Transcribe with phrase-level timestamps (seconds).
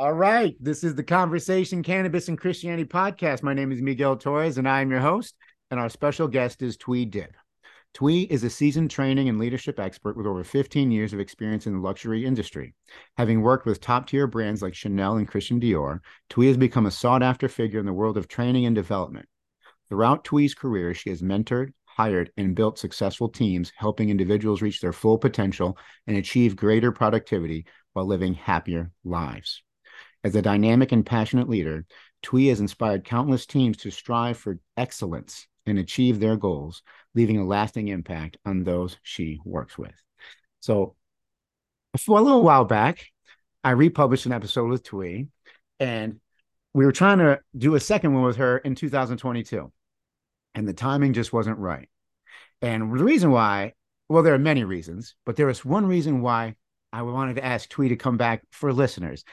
[0.00, 0.56] All right.
[0.58, 3.42] This is the Conversation Cannabis and Christianity podcast.
[3.42, 5.34] My name is Miguel Torrez, and I am your host.
[5.70, 7.32] And our special guest is Thuy Diep.
[7.94, 11.74] Thuy is a seasoned training and leadership expert with over 15 years of experience in
[11.74, 12.72] the luxury industry.
[13.18, 15.98] Having worked with top tier brands like Chanel and Christian Dior,
[16.30, 19.28] Thuy has become a sought after figure in the world of training and development.
[19.90, 24.94] Throughout Thuy's career, she has mentored, hired, and built successful teams, helping individuals reach their
[24.94, 25.76] full potential
[26.06, 29.62] and achieve greater productivity while living happier lives.
[30.22, 31.86] As a dynamic and passionate leader,
[32.22, 36.82] Thuy has inspired countless teams to strive for excellence and achieve their goals,
[37.14, 39.94] leaving a lasting impact on those she works with.
[40.60, 40.94] So,
[41.98, 43.06] for a little while back,
[43.64, 45.28] I republished an episode with Thuy,
[45.78, 46.20] and
[46.74, 49.72] we were trying to do a second one with her in 2022,
[50.54, 51.88] and the timing just wasn't right.
[52.62, 53.74] And the reason why,
[54.08, 56.56] well, there are many reasons, but there was one reason why
[56.92, 59.24] I wanted to ask Thuy to come back for listeners.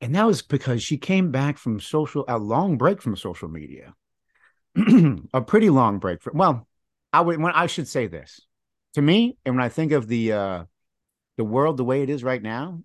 [0.00, 3.94] And that was because she came back from social, a long break from social media,
[5.34, 6.22] a pretty long break.
[6.22, 6.66] From, well,
[7.12, 8.40] I would, when I should say this
[8.94, 10.64] to me, and when I think of the, uh,
[11.36, 12.82] the world the way it is right now,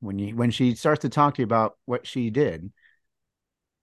[0.00, 2.72] when you, when she starts to talk to you about what she did,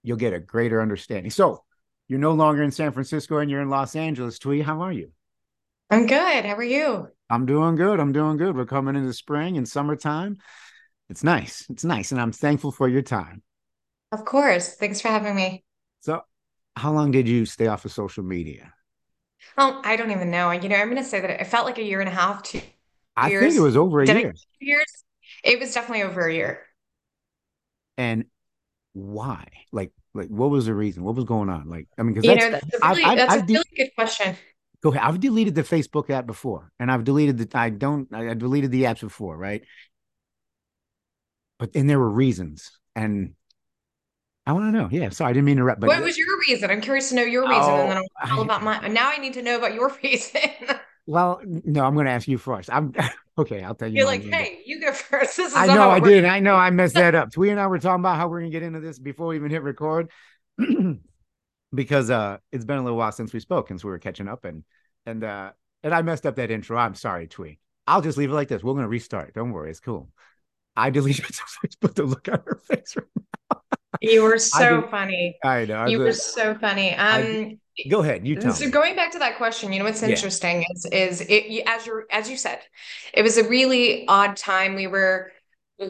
[0.01, 1.29] you'll get a greater understanding.
[1.29, 1.63] So
[2.07, 4.39] you're no longer in San Francisco and you're in Los Angeles.
[4.39, 5.11] Thuy, how are you?
[5.89, 6.45] I'm good.
[6.45, 7.09] How are you?
[7.29, 7.99] I'm doing good.
[7.99, 8.55] I'm doing good.
[8.55, 10.37] We're coming into spring and summertime.
[11.09, 11.65] It's nice.
[11.69, 12.11] It's nice.
[12.11, 13.41] And I'm thankful for your time.
[14.11, 14.75] Of course.
[14.75, 15.63] Thanks for having me.
[16.01, 16.21] So,
[16.75, 18.73] how long did you stay off of social media?
[19.57, 20.51] Oh, I don't even know.
[20.51, 22.43] You know, I'm going to say that it felt like a year and a half,
[22.43, 22.61] two
[23.15, 23.41] I years.
[23.41, 24.33] think it was over a Did year.
[24.59, 25.03] years.
[25.43, 26.61] It was definitely over a year.
[27.97, 28.25] And
[28.93, 29.45] why?
[29.71, 31.03] Like, like what was the reason?
[31.03, 31.69] What was going on?
[31.69, 33.89] Like, I mean, because you know, that's a really, I've, that's I've, a really good
[33.95, 34.35] question.
[34.81, 35.03] Go ahead.
[35.03, 37.57] I've deleted the Facebook app before, and I've deleted the.
[37.57, 38.13] I don't.
[38.13, 39.63] I deleted the apps before, right?
[41.59, 43.33] But then there were reasons and
[44.47, 44.87] I want to know.
[44.89, 45.09] Yeah.
[45.09, 45.81] Sorry, I didn't mean to interrupt.
[45.81, 46.71] But what was your reason?
[46.71, 48.87] I'm curious to know your reason, oh, and then I'll tell about my.
[48.87, 50.39] Now I need to know about your reason.
[51.05, 52.69] well, no, I'm going to ask you first.
[52.71, 52.93] I'm
[53.37, 53.61] okay.
[53.61, 53.97] I'll tell you.
[53.97, 55.35] You're like, hey, you go first.
[55.35, 56.23] This is I know I did.
[56.23, 57.29] I know I messed that up.
[57.33, 59.35] Thuy and I were talking about how we're going to get into this before we
[59.35, 60.09] even hit record,
[61.73, 64.45] because uh, it's been a little while since we spoke, since we were catching up,
[64.45, 64.63] and
[65.05, 65.51] and uh,
[65.83, 66.77] and I messed up that intro.
[66.77, 67.57] I'm sorry, Thuy.
[67.85, 68.63] I'll just leave it like this.
[68.63, 69.33] We're going to restart.
[69.33, 70.09] Don't worry, it's cool.
[70.77, 73.05] I deleted it, Facebook to look at her face right
[73.51, 73.61] now.
[73.99, 75.37] You were so I funny.
[75.43, 75.87] I know.
[75.87, 76.93] You were so funny.
[76.93, 78.27] Um, go ahead.
[78.27, 78.53] You tell.
[78.53, 78.71] So me.
[78.71, 80.67] going back to that question, you know what's interesting yeah.
[80.75, 82.59] is is it as you as you said,
[83.13, 84.75] it was a really odd time.
[84.75, 85.31] We were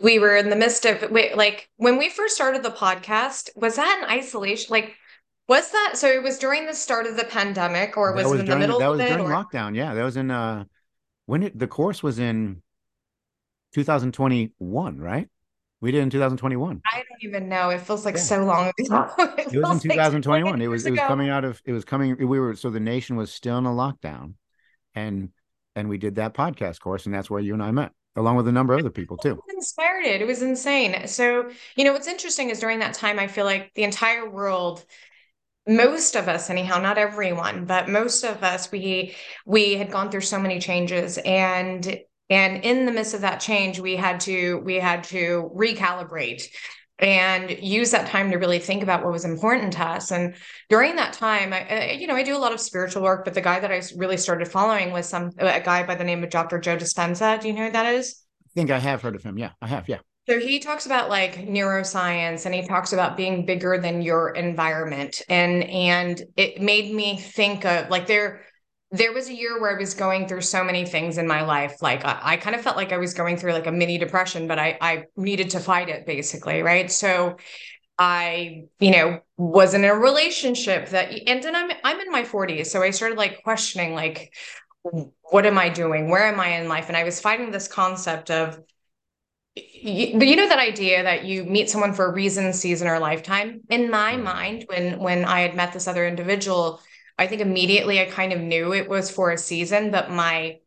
[0.01, 3.49] we were in the midst of like when we first started the podcast.
[3.57, 4.67] Was that in isolation?
[4.71, 4.95] Like
[5.49, 6.07] was that so?
[6.07, 8.67] It was during the start of the pandemic, or was, was it in during, the
[8.67, 8.79] middle?
[8.79, 9.29] That was during or?
[9.29, 9.75] lockdown.
[9.75, 10.63] Yeah, that was in uh
[11.25, 12.61] when it, the course was in
[13.77, 15.29] 2021, right?
[15.81, 16.81] We did in 2021.
[16.91, 17.69] I don't even know.
[17.69, 18.21] It feels like yeah.
[18.21, 19.07] so long ago.
[19.37, 20.51] it, it was in 2021.
[20.51, 22.79] Like it was it was coming out of it was coming we were so the
[22.79, 24.33] nation was still in a lockdown
[24.95, 25.29] and
[25.75, 28.47] and we did that podcast course and that's where you and I met along with
[28.47, 29.39] a number of other people too.
[29.53, 30.21] inspired it.
[30.21, 31.05] It was insane.
[31.05, 34.83] So, you know, what's interesting is during that time I feel like the entire world
[35.67, 39.13] most of us anyhow not everyone but most of us we
[39.45, 41.99] we had gone through so many changes and
[42.29, 46.47] and in the midst of that change we had to we had to recalibrate
[46.99, 50.11] and use that time to really think about what was important to us.
[50.11, 50.33] And
[50.67, 53.41] during that time I, you know i do a lot of spiritual work but the
[53.41, 56.59] guy that i really started following was some a guy by the name of dr
[56.59, 57.39] joe dispenza.
[57.39, 58.23] Do you know who that is?
[58.45, 59.37] I think i have heard of him.
[59.37, 59.87] Yeah i have.
[59.87, 59.99] Yeah.
[60.27, 65.21] So he talks about like neuroscience and he talks about being bigger than your environment.
[65.29, 68.41] And and it made me think of like there
[68.91, 71.81] there was a year where I was going through so many things in my life.
[71.81, 74.47] Like I, I, kind of felt like I was going through like a mini depression,
[74.47, 76.61] but I, I needed to fight it basically.
[76.61, 76.89] Right.
[76.89, 77.35] So
[77.99, 82.71] I, you know, was in a relationship that, and then I'm, I'm in my forties.
[82.71, 84.33] So I started like questioning, like,
[84.83, 86.09] what am I doing?
[86.09, 86.87] Where am I in life?
[86.87, 88.57] And I was fighting this concept of,
[89.55, 93.61] you, you know that idea that you meet someone for a reason season or lifetime
[93.69, 94.23] in my mm-hmm.
[94.23, 96.79] mind when when i had met this other individual
[97.17, 100.59] I think immediately I kind of knew it was for a season, but my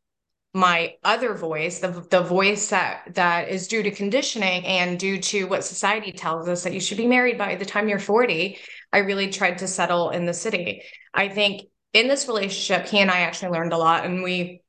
[0.52, 5.44] my other voice, the the voice that that is due to conditioning and due to
[5.44, 8.58] what society tells us that you should be married by the time you're 40,
[8.93, 10.82] I really tried to settle in the city.
[11.14, 11.62] I think
[11.93, 14.62] in this relationship, he and I actually learned a lot and we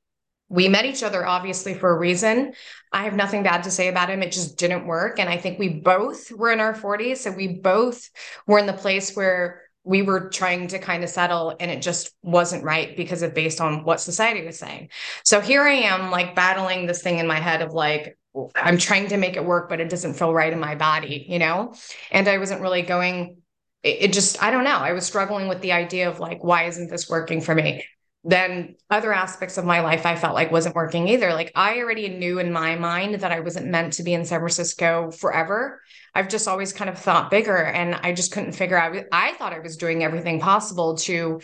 [0.49, 2.53] we met each other obviously for a reason.
[2.91, 4.21] I have nothing bad to say about him.
[4.21, 5.17] It just didn't work.
[5.17, 7.17] And I think we both were in our 40s.
[7.17, 8.09] So we both
[8.45, 12.15] were in the place where we were trying to kind of settle and it just
[12.21, 14.89] wasn't right because of based on what society was saying.
[15.23, 18.17] So here I am like battling this thing in my head of like
[18.55, 21.39] I'm trying to make it work, but it doesn't feel right in my body, you
[21.39, 21.73] know?
[22.11, 23.37] And I wasn't really going,
[23.83, 24.77] it, just, I don't know.
[24.77, 27.83] I was struggling with the idea of like, why isn't this working for me?
[28.23, 31.33] Then other aspects of my life I felt like wasn't working either.
[31.33, 34.39] Like I already knew in my mind that I wasn't meant to be in San
[34.39, 35.81] Francisco forever.
[36.13, 39.53] I've just always kind of thought bigger and I just couldn't figure out I thought
[39.53, 41.41] I was doing everything possible to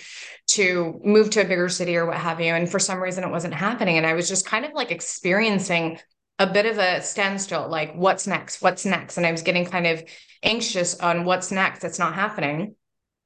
[0.49, 3.31] to move to a bigger city or what have you and for some reason it
[3.31, 5.99] wasn't happening and I was just kind of like experiencing
[6.39, 9.87] a bit of a standstill like what's next what's next and i was getting kind
[9.87, 10.03] of
[10.43, 12.75] anxious on what's next that's not happening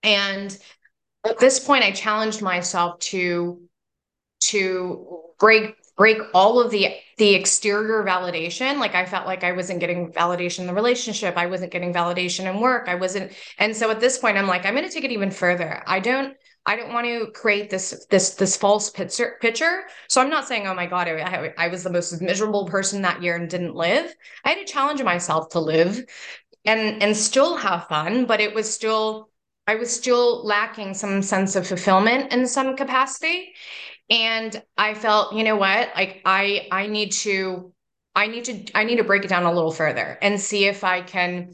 [0.04, 0.58] and
[1.26, 3.62] at this point i challenged myself to
[4.40, 9.80] to break break all of the the exterior validation like i felt like i wasn't
[9.80, 13.92] getting validation in the relationship i wasn't getting validation in work i wasn't and so
[13.92, 16.36] at this point i'm like i'm going to take it even further i don't
[16.66, 19.84] I don't want to create this this this false picture.
[20.10, 23.24] So I'm not saying, oh my god, I, I was the most miserable person that
[23.24, 24.14] year and didn't live.
[24.46, 26.06] I had to challenge myself to live,
[26.64, 29.31] and and still have fun, but it was still
[29.68, 33.54] I was still lacking some sense of fulfillment in some capacity,
[34.10, 37.74] and I felt, you know what, like I I need to
[38.16, 40.84] I need to I need to break it down a little further and see if
[40.84, 41.54] I can.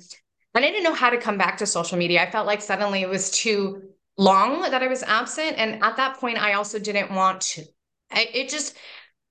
[0.55, 2.23] And I didn't know how to come back to social media.
[2.23, 3.83] I felt like suddenly it was too
[4.17, 5.55] long that I was absent.
[5.57, 7.63] And at that point, I also didn't want to,
[8.11, 8.75] I, it just,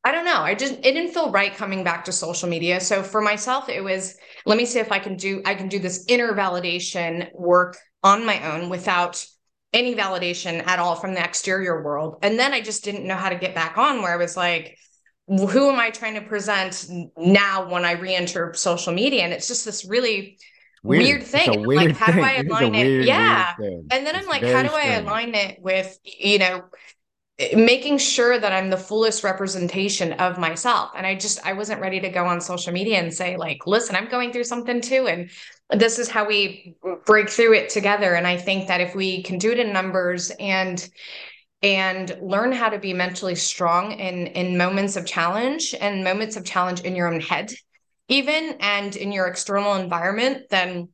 [0.05, 0.41] I don't know.
[0.41, 2.81] I just, it didn't feel right coming back to social media.
[2.81, 5.81] So for myself, it was, let me see if I can do, I can do
[5.81, 7.77] this inner validation work
[8.07, 9.25] on my own without
[9.73, 12.19] any validation at all from the exterior world.
[12.23, 14.79] And then I just didn't know how to get back on where I was like,
[15.27, 16.87] who am I trying to present
[17.19, 19.25] now when I re-enter social media?
[19.25, 20.39] And it's just this really
[20.85, 21.67] weird, weird thing.
[21.67, 22.87] Weird like, how do I align it?
[22.87, 23.55] Weird, yeah.
[23.59, 24.71] and then it's I'm like, how do.
[24.73, 26.63] I align it with, you know,
[27.55, 30.93] making sure that I'm the fullest representation of myself.
[30.97, 33.95] And I just, I wasn't ready to go on social media and say, like, listen,
[33.95, 35.07] I'm going through something too.
[35.07, 35.31] And
[35.71, 38.15] this is how we break through it together.
[38.15, 40.89] And I think that if we can do it in numbers and,
[41.63, 46.45] and learn how to be mentally strong in in moments of challenge and moments of
[46.45, 47.51] challenge in your own head
[48.09, 50.89] even and in your external environment, then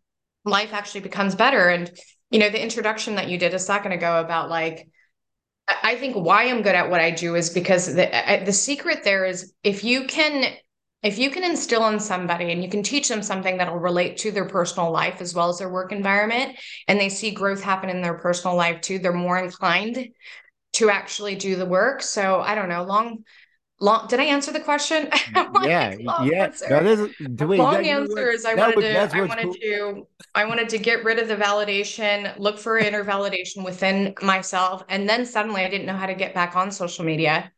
[0.44, 1.68] life actually becomes better.
[1.68, 1.90] And,
[2.30, 4.88] you know, the introduction that you did a second ago about like,
[5.68, 9.24] I think why I'm good at what I do is because the the secret there
[9.24, 10.54] is if you can
[11.02, 14.30] if you can instill in somebody and you can teach them something that'll relate to
[14.30, 16.56] their personal life as well as their work environment
[16.88, 20.08] and they see growth happen in their personal life too they're more inclined
[20.74, 22.02] to actually do the work.
[22.02, 23.24] So i don't know long
[23.82, 25.10] long did i answer the question?
[25.64, 26.44] Yeah yeah.
[26.44, 26.68] answer.
[26.68, 29.54] that is the way, long answer is i wanted to i wanted cool.
[29.54, 34.84] to i wanted to get rid of the validation look for inner validation within myself
[34.88, 37.52] and then suddenly i didn't know how to get back on social media.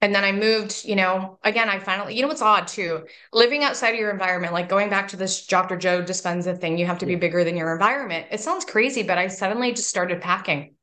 [0.00, 3.04] And then i moved you know again i finally you know what's odd too?
[3.32, 6.86] Living outside of your environment like going back to this dr joe dispenza thing you
[6.86, 8.26] have to be bigger than your environment.
[8.30, 10.74] It sounds crazy but i suddenly just started packing.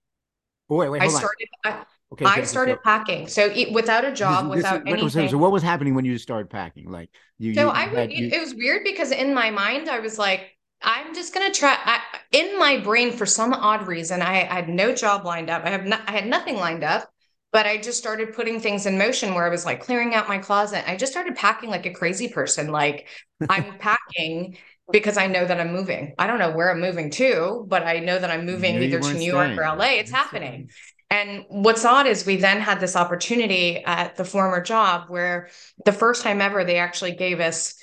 [0.67, 2.25] Wait wait i started I, Okay.
[2.25, 3.27] I started so, packing.
[3.27, 5.29] So without a job, this, without this, anything.
[5.29, 6.89] So what was happening when you started packing?
[6.89, 7.09] Like
[7.39, 7.53] you.
[7.53, 8.11] So you, I would.
[8.11, 8.29] You...
[8.31, 11.75] It was weird because in my mind I was like, I'm just gonna try.
[11.83, 15.65] I, in my brain, for some odd reason, I, I had no job lined up.
[15.65, 16.01] I have not.
[16.07, 17.09] I had nothing lined up.
[17.51, 20.39] But I just started putting things in motion where I was like clearing out my
[20.39, 20.83] closet.
[20.89, 22.67] I just started packing like a crazy person.
[22.67, 23.07] Like
[23.47, 24.57] I'm packing
[24.91, 26.13] because I know that I'm moving.
[26.19, 29.13] I don't know where I'm moving to, but I know that I'm moving either to
[29.13, 29.93] New York or LA.
[29.93, 30.69] It's happening.
[31.09, 35.49] And what's odd is we then had this opportunity at the former job where
[35.85, 37.75] the first time ever they actually gave us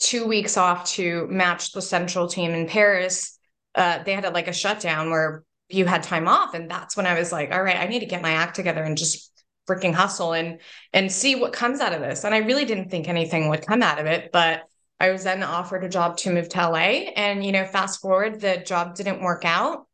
[0.00, 3.38] two weeks off to match the central team in Paris.
[3.74, 7.06] Uh, they had a, like a shutdown where you had time off, and that's when
[7.06, 9.30] I was like, all right, I need to get my act together and just
[9.68, 10.60] freaking hustle and
[10.92, 12.24] and see what comes out of this.
[12.24, 14.64] And I really didn't think anything would come out of it, but
[15.00, 17.10] I was then offered a job to move to LA.
[17.16, 19.86] And you know, fast forward, the job didn't work out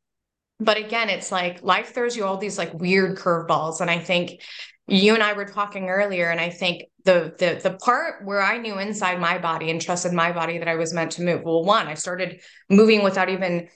[0.61, 3.81] but again it's like life throws you all these like weird curveballs.
[3.81, 4.43] And i think
[4.87, 8.59] you and i were talking earlier and i think the the the part where i
[8.59, 11.65] knew inside my body and trusted my body that i was meant to move well
[11.65, 13.69] one i started moving without even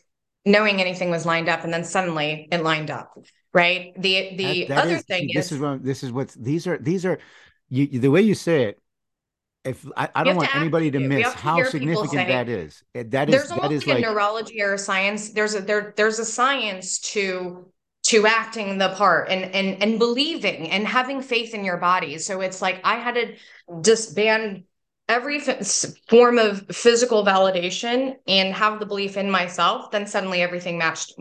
[0.44, 3.16] knowing anything was lined up and then suddenly it lined up
[3.54, 3.92] right?
[3.96, 6.76] The the that, that other is, thing this is, what this is what these are
[6.76, 7.18] these are
[7.70, 8.80] you the way you say it
[9.64, 12.83] if I, I don't want anybody to miss to how significant that is.
[12.94, 15.30] Eh, that is there's that is like, like neurology or science.
[15.30, 17.66] There's a there there's a science to
[18.04, 22.18] to acting the part and and and believing and having faith in your body.
[22.18, 23.35] So it's like I had to
[23.80, 24.64] disband
[25.08, 25.40] every
[26.08, 31.14] form of physical validation and have the belief in myself then suddenly everything matched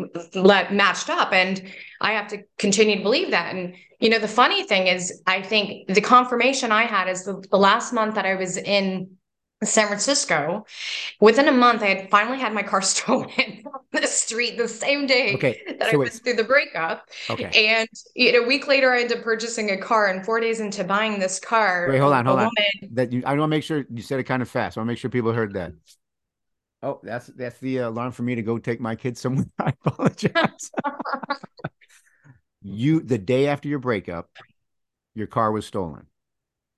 [0.72, 1.34] matched up.
[1.34, 1.62] And
[2.00, 3.54] i have to continue to believe that.
[3.54, 7.44] And you know the funny thing is i think the confirmation i had is the,
[7.52, 9.10] the last month that i was in
[9.66, 10.66] San Francisco.
[11.20, 13.30] Within a month, I had finally had my car stolen
[13.66, 17.10] on the street the same day Okay, that so I went through the breakup.
[17.30, 17.50] Okay.
[17.70, 20.60] And you know, a week later, I ended up purchasing a car, and four days
[20.60, 22.46] into buying this car, Wait, hold on, hold on.
[22.46, 24.78] woman- That you, I want to make sure you said it kind of fast.
[24.78, 25.74] I want to make sure people heard that.
[26.82, 29.46] Oh, that's that's the uh, alarm for me to go take my kids somewhere.
[29.60, 30.72] I apologize.
[32.62, 34.30] you the day after your breakup,
[35.16, 36.08] your car was stolen.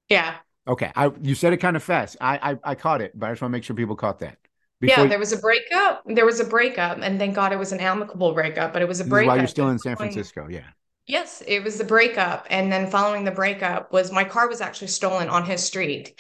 [0.09, 0.37] yeah,
[0.67, 2.17] Okay, I you said it kind of fast.
[2.19, 4.37] I I, I caught it, but I just want to make sure people caught that.
[4.81, 5.05] yeah.
[5.05, 6.03] There was a breakup.
[6.05, 8.73] There was a breakup, and thank God it was an amicable breakup.
[8.73, 9.27] But it was a breakup.
[9.29, 10.47] While you're still in San Francisco.
[10.49, 10.61] Yeah.
[11.07, 12.47] Yes, it was the breakup.
[12.49, 16.19] And then following the breakup was my car was actually stolen on his street.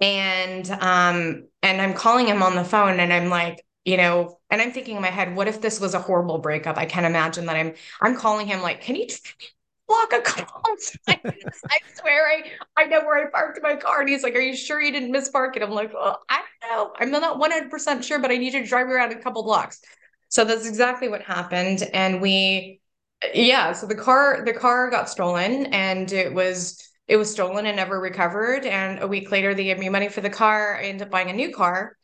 [0.00, 4.62] And um and I'm calling him on the phone and I'm like, you know, and
[4.62, 6.76] I'm thinking in my head, what if this was a horrible breakup?
[6.78, 9.08] I can't imagine that I'm I'm calling him like, can you
[9.90, 10.62] block a call?
[11.08, 12.42] I swear I
[12.76, 14.00] I know where I parked my car.
[14.00, 15.62] And he's like, Are you sure you didn't mispark it?
[15.62, 16.92] I'm like, well, I don't know.
[16.98, 19.80] I'm not 100% sure, but I need you to drive around a couple blocks.
[20.28, 21.88] So that's exactly what happened.
[21.92, 22.80] And we
[23.34, 27.76] yeah so the car the car got stolen and it was it was stolen and
[27.76, 31.02] never recovered and a week later they gave me money for the car i ended
[31.06, 31.96] up buying a new car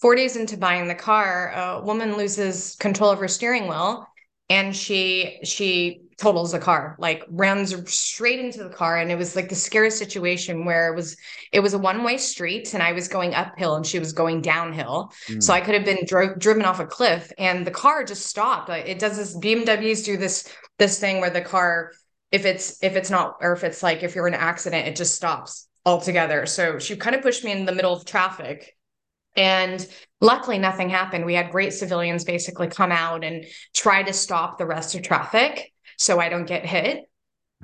[0.00, 4.06] four days into buying the car a woman loses control of her steering wheel
[4.50, 9.36] and she she totals the car like runs straight into the car and it was
[9.36, 11.16] like the scariest situation where it was
[11.52, 15.12] it was a one-way street and i was going uphill and she was going downhill
[15.28, 15.42] Mm.
[15.42, 18.68] so I could have been dro- driven off a cliff, and the car just stopped.
[18.70, 19.36] It does this.
[19.36, 21.92] BMWs do this this thing where the car,
[22.32, 24.96] if it's if it's not, or if it's like if you're in an accident, it
[24.96, 26.46] just stops altogether.
[26.46, 28.76] So she kind of pushed me in the middle of traffic,
[29.36, 29.86] and
[30.20, 31.24] luckily nothing happened.
[31.24, 33.44] We had great civilians basically come out and
[33.74, 37.04] try to stop the rest of traffic so I don't get hit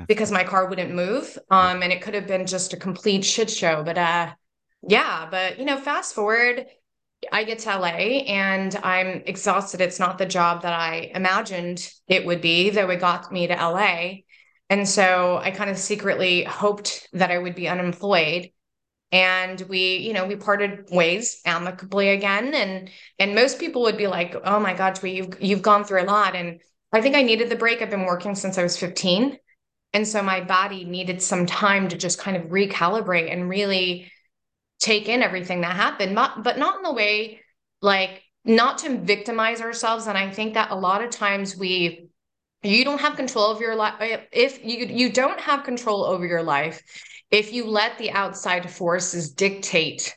[0.09, 1.39] because my car wouldn't move.
[1.51, 3.83] Um, and it could have been just a complete shit show.
[3.83, 4.35] But uh,
[4.87, 5.29] yeah.
[5.31, 6.67] But you know, fast forward.
[7.33, 9.81] I get to LA and I'm exhausted.
[9.81, 13.55] It's not the job that I imagined it would be, though it got me to
[13.55, 14.17] LA.
[14.69, 18.51] And so I kind of secretly hoped that I would be unemployed.
[19.11, 22.53] And we, you know, we parted ways amicably again.
[22.53, 26.03] And and most people would be like, oh my God, Thuy, you've you've gone through
[26.03, 26.35] a lot.
[26.35, 26.61] And
[26.95, 27.83] I think I needed the break.
[27.83, 29.37] I've been working since I was 15.
[29.95, 34.11] And so my body needed some time to just kind of recalibrate and really
[34.79, 37.41] take in everything that happened, but not in the way
[37.83, 40.07] like not to victimize ourselves.
[40.07, 42.09] And I think that a lot of times we,
[42.63, 43.95] you don't have control of your life.
[44.33, 46.83] If you you don't have control over your life,
[47.31, 50.17] if you let the outside forces dictate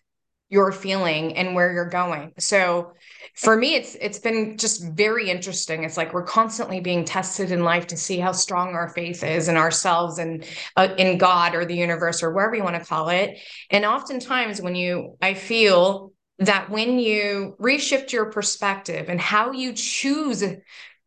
[0.50, 2.34] your feeling and where you're going.
[2.38, 2.94] So
[3.36, 5.84] for me it's it's been just very interesting.
[5.84, 9.48] It's like we're constantly being tested in life to see how strong our faith is
[9.48, 13.10] in ourselves and uh, in god or the universe or wherever you want to call
[13.10, 13.38] it.
[13.70, 19.74] And oftentimes when you i feel that when you reshift your perspective and how you
[19.74, 20.44] choose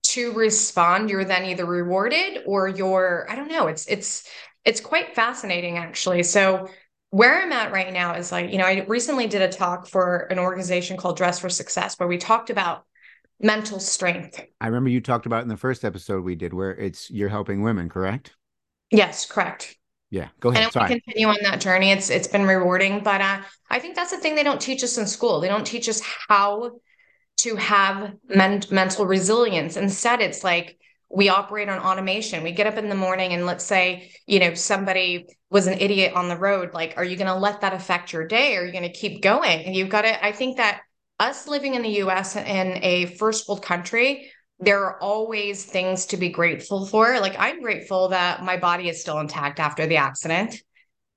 [0.03, 4.27] to respond you're then either rewarded or you're i don't know it's it's
[4.65, 6.23] it's quite fascinating actually.
[6.23, 6.69] So
[7.11, 10.29] where I'm at right now is like, you know, I recently did a talk for
[10.31, 12.85] an organization called Dress for Success where we talked about
[13.41, 14.41] mental strength.
[14.61, 17.63] I remember you talked about in the first episode we did where it's you're helping
[17.63, 18.37] women, correct?
[18.91, 19.77] Yes, correct.
[20.11, 20.29] Yeah.
[20.41, 20.65] Go ahead.
[20.65, 20.89] And Sorry.
[20.89, 21.91] continue on that journey.
[21.91, 23.41] It's it's been rewarding, but uh,
[23.71, 25.41] I think that's the thing they don't teach us in school.
[25.41, 26.81] They don't teach us how
[27.39, 29.77] to have men- mental resilience.
[29.77, 30.79] Instead, it's like
[31.11, 32.45] we operate on automation.
[32.45, 36.15] We get up in the morning and let's say, you know, somebody was an idiot
[36.15, 36.73] on the road.
[36.73, 38.57] Like, are you going to let that affect your day?
[38.57, 39.65] Or are you going to keep going?
[39.65, 40.83] And you've got to, I think that
[41.19, 46.17] us living in the US in a first world country, there are always things to
[46.17, 47.19] be grateful for.
[47.19, 50.63] Like, I'm grateful that my body is still intact after the accident.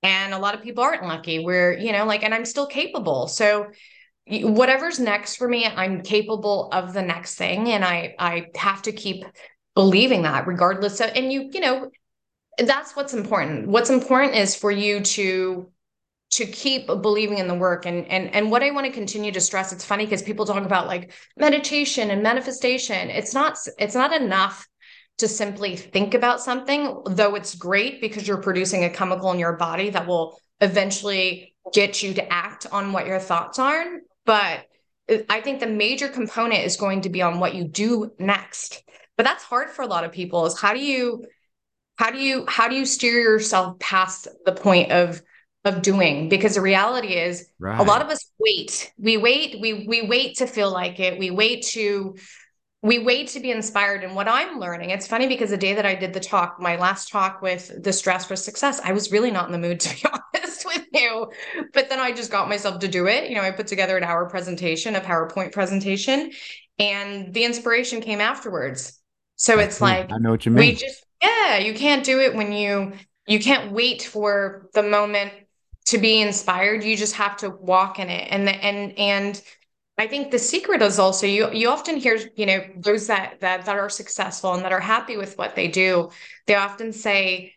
[0.01, 1.39] And a lot of people aren't lucky.
[1.45, 3.27] We're, you know, like, and I'm still capable.
[3.27, 3.67] So,
[4.25, 7.69] whatever's next for me, I'm capable of the next thing.
[7.69, 9.25] And I, I have to keep
[9.75, 11.89] believing that regardless of and you you know
[12.57, 13.67] that's what's important.
[13.67, 15.69] What's important is for you to
[16.31, 17.85] to keep believing in the work.
[17.85, 20.65] And and and what i want to continue to stress it's funny because people talk
[20.65, 23.09] about like meditation and manifestation.
[23.09, 24.67] It's not it's not enough
[25.19, 29.53] to simply think about something though it's great because you're producing a chemical in your
[29.53, 33.85] body that will eventually get you to act on what your thoughts are.
[34.25, 34.65] But
[35.09, 38.81] uh, i think the major component is going to be on what you do next
[39.17, 41.25] but that's hard for a lot of people is how do you
[41.97, 45.21] how do you how do you steer yourself past the point of
[45.65, 47.79] of doing because the reality is Right.
[47.79, 51.31] a lot of us wait we wait we we wait to feel like it we
[51.31, 52.15] wait to
[52.83, 54.03] we wait to be inspired.
[54.03, 56.75] And what I'm learning, it's funny because the day that I did the talk, my
[56.75, 59.95] last talk with the Dress for Success, I was really not in the mood to
[59.95, 60.03] be
[60.35, 61.31] honest with you.
[61.71, 63.29] But then I just got myself to do it.
[63.29, 66.31] You know, I put together an hour presentation, a PowerPoint presentation,
[66.77, 68.99] and the inspiration came afterwards.
[69.43, 70.69] So it's like I know what you mean.
[70.69, 72.93] We just yeah, you can't do it when you
[73.27, 75.33] you can't wait for the moment
[75.87, 76.81] to be inspired.
[76.81, 78.29] You just have to walk in it.
[78.31, 79.41] And the, and and
[79.97, 83.65] I think the secret is also you you often hear, you know, those that that
[83.65, 86.09] that are successful and that are happy with what they do,
[86.47, 87.53] they often say,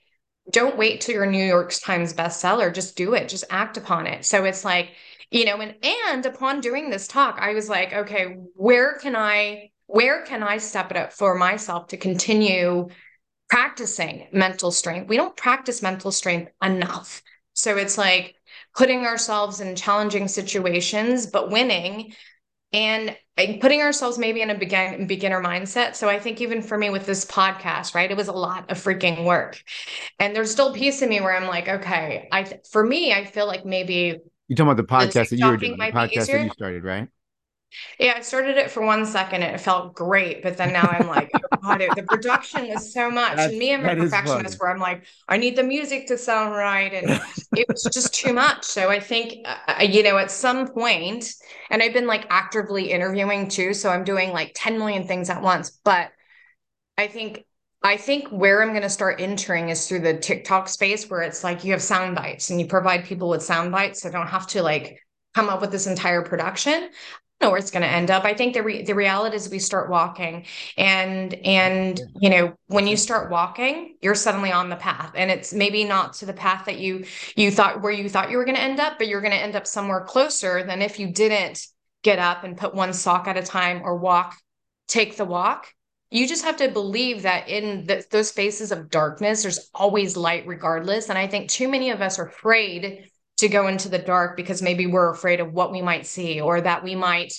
[0.51, 4.25] don't wait till your New York Times bestseller, just do it, just act upon it.
[4.25, 4.91] So it's like,
[5.31, 9.71] you know, and and upon doing this talk, I was like, okay, where can I
[9.87, 12.89] where can I step it up for myself to continue
[13.49, 15.09] practicing mental strength?
[15.09, 17.23] We don't practice mental strength enough.
[17.55, 18.35] So it's like
[18.77, 22.13] putting ourselves in challenging situations, but winning
[22.73, 23.17] and
[23.61, 25.95] putting ourselves maybe in a begin, beginner mindset.
[25.95, 28.83] So I think even for me with this podcast, right, it was a lot of
[28.83, 29.63] freaking work.
[30.19, 33.25] And there's still a piece of me where I'm like, okay, I for me, I
[33.25, 36.43] feel like maybe you're talking about the podcast that you were doing, the podcast that
[36.43, 37.09] you started, right?
[37.99, 41.07] Yeah, I started it for one second and it felt great, but then now I'm
[41.07, 43.37] like, oh God, it, the production is so much.
[43.37, 46.55] That's, and me, I'm a perfectionist where I'm like, I need the music to sound
[46.55, 47.21] right, and
[47.57, 48.65] it was just too much.
[48.65, 51.33] So I think, uh, you know, at some point,
[51.71, 55.43] and I've been like actively interviewing too, so I'm doing like 10 million things at
[55.43, 55.71] once.
[55.85, 56.11] But
[56.99, 57.45] I think
[57.83, 61.45] I think where I'm going to start entering is through the TikTok space where it's
[61.45, 64.03] like you have sound bites and you provide people with sound bites.
[64.03, 64.99] So don't have to like
[65.35, 66.91] come up with this entire production
[67.41, 68.25] know where it's going to end up.
[68.25, 72.87] I think the re- the reality is we start walking, and and you know when
[72.87, 76.65] you start walking, you're suddenly on the path, and it's maybe not to the path
[76.67, 77.05] that you
[77.37, 79.39] you thought where you thought you were going to end up, but you're going to
[79.39, 81.67] end up somewhere closer than if you didn't
[82.03, 84.37] get up and put one sock at a time or walk,
[84.87, 85.67] take the walk.
[86.11, 90.47] You just have to believe that in the, those spaces of darkness, there's always light,
[90.47, 91.09] regardless.
[91.09, 94.63] And I think too many of us are afraid to go into the dark because
[94.63, 97.33] maybe we're afraid of what we might see or that we might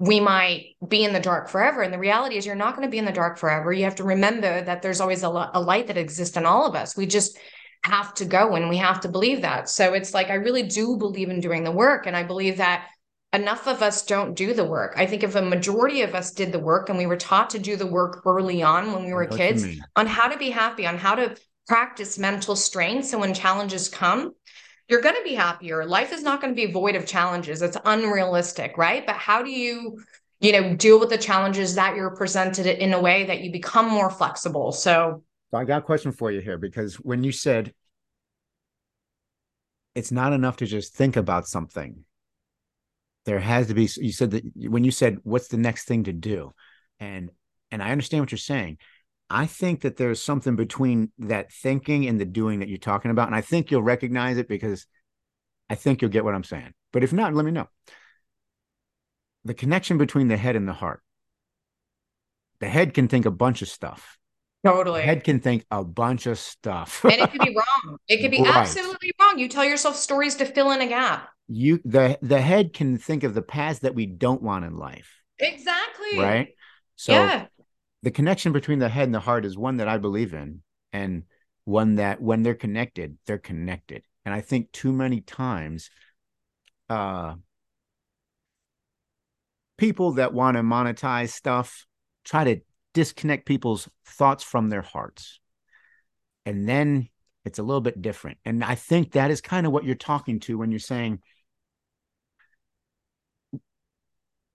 [0.00, 1.82] we might be in the dark forever.
[1.82, 3.72] And the reality is you're not going to be in the dark forever.
[3.72, 6.76] You have to remember that there's always a, a light that exists in all of
[6.76, 6.96] us.
[6.96, 7.36] We just
[7.82, 9.68] have to go and we have to believe that.
[9.68, 12.88] So it's like i really do believe in doing the work and i believe that
[13.32, 14.94] enough of us don't do the work.
[14.96, 17.58] I think if a majority of us did the work and we were taught to
[17.58, 20.96] do the work early on when we were kids on how to be happy on
[20.96, 23.06] how to practice mental strength.
[23.06, 24.32] So when challenges come
[24.88, 25.84] you're going to be happier.
[25.84, 27.60] Life is not going to be void of challenges.
[27.60, 29.06] It's unrealistic, right?
[29.06, 30.02] But how do you,
[30.40, 33.88] you know, deal with the challenges that you're presented in a way that you become
[33.88, 34.72] more flexible?
[34.72, 37.74] So, so I got a question for you here because when you said
[39.94, 42.04] it's not enough to just think about something,
[43.26, 43.88] there has to be.
[43.96, 46.54] You said that when you said what's the next thing to do,
[46.98, 47.30] and
[47.70, 48.78] and I understand what you're saying
[49.30, 53.28] I think that there's something between that thinking and the doing that you're talking about.
[53.28, 54.86] And I think you'll recognize it because
[55.68, 56.72] I think you'll get what I'm saying.
[56.92, 57.68] But if not, let me know.
[59.44, 61.02] The connection between the head and the heart.
[62.60, 64.18] The head can think a bunch of stuff.
[64.64, 65.00] Totally.
[65.00, 67.04] The head can think a bunch of stuff.
[67.04, 67.98] and it could be wrong.
[68.08, 68.56] It could be right.
[68.56, 69.38] absolutely wrong.
[69.38, 71.28] You tell yourself stories to fill in a gap.
[71.46, 75.22] You the the head can think of the paths that we don't want in life.
[75.38, 76.18] Exactly.
[76.18, 76.48] Right.
[76.96, 77.46] So yeah
[78.02, 81.24] the connection between the head and the heart is one that I believe in, and
[81.64, 84.02] one that when they're connected, they're connected.
[84.24, 85.90] And I think too many times,
[86.88, 87.34] uh,
[89.76, 91.86] people that want to monetize stuff
[92.24, 92.60] try to
[92.94, 95.40] disconnect people's thoughts from their hearts.
[96.44, 97.08] And then
[97.44, 98.38] it's a little bit different.
[98.44, 101.20] And I think that is kind of what you're talking to when you're saying,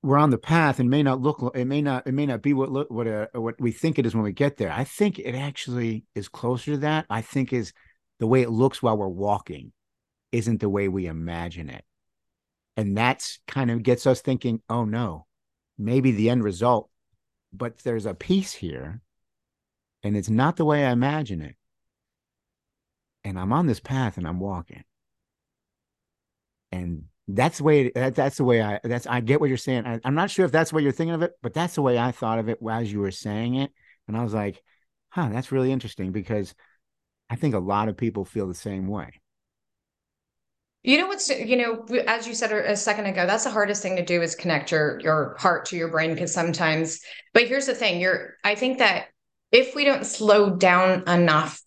[0.03, 2.53] we're on the path and may not look it may not it may not be
[2.53, 4.71] what look what uh, what we think it is when we get there.
[4.71, 7.05] I think it actually is closer to that.
[7.09, 7.71] I think is
[8.19, 9.71] the way it looks while we're walking
[10.33, 11.85] isn't the way we imagine it.
[12.75, 15.25] And that's kind of gets us thinking oh no
[15.77, 16.89] maybe the end result
[17.51, 19.01] but there's a piece here
[20.03, 21.55] and it's not the way i imagine it.
[23.23, 24.83] And i'm on this path and i'm walking.
[26.73, 29.85] And that's the way that, that's the way I that's I get what you're saying.
[29.85, 31.97] I, am not sure if that's what you're thinking of it, but that's the way
[31.97, 33.71] I thought of it as you were saying it.
[34.07, 34.61] And I was like,
[35.09, 36.53] huh, that's really interesting because
[37.29, 39.21] I think a lot of people feel the same way.
[40.83, 43.95] You know what's you know as you said a second ago that's the hardest thing
[43.95, 46.99] to do is connect your your heart to your brain because sometimes
[47.33, 49.07] but here's the thing you're I think that
[49.53, 51.61] if we don't slow down enough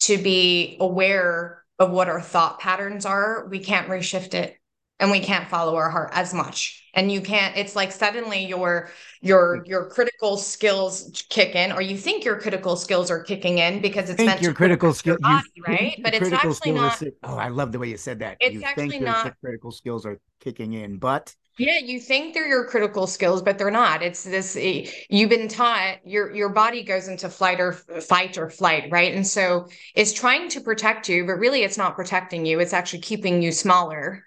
[0.00, 4.59] to be aware of what our thought patterns are we can't reshift it
[5.00, 8.90] and we can't follow our heart as much and you can't it's like suddenly your
[9.20, 13.80] your your critical skills kick in or you think your critical skills are kicking in
[13.80, 15.18] because it's meant your critical skills
[15.66, 18.62] right but it's actually not oh i love the way you said that it's you
[18.62, 23.06] actually think not critical skills are kicking in but yeah, you think they're your critical
[23.06, 24.02] skills, but they're not.
[24.02, 28.48] It's this eh, you've been taught your your body goes into flight or fight or
[28.48, 29.14] flight, right?
[29.14, 32.60] And so it's trying to protect you, but really it's not protecting you.
[32.60, 34.24] It's actually keeping you smaller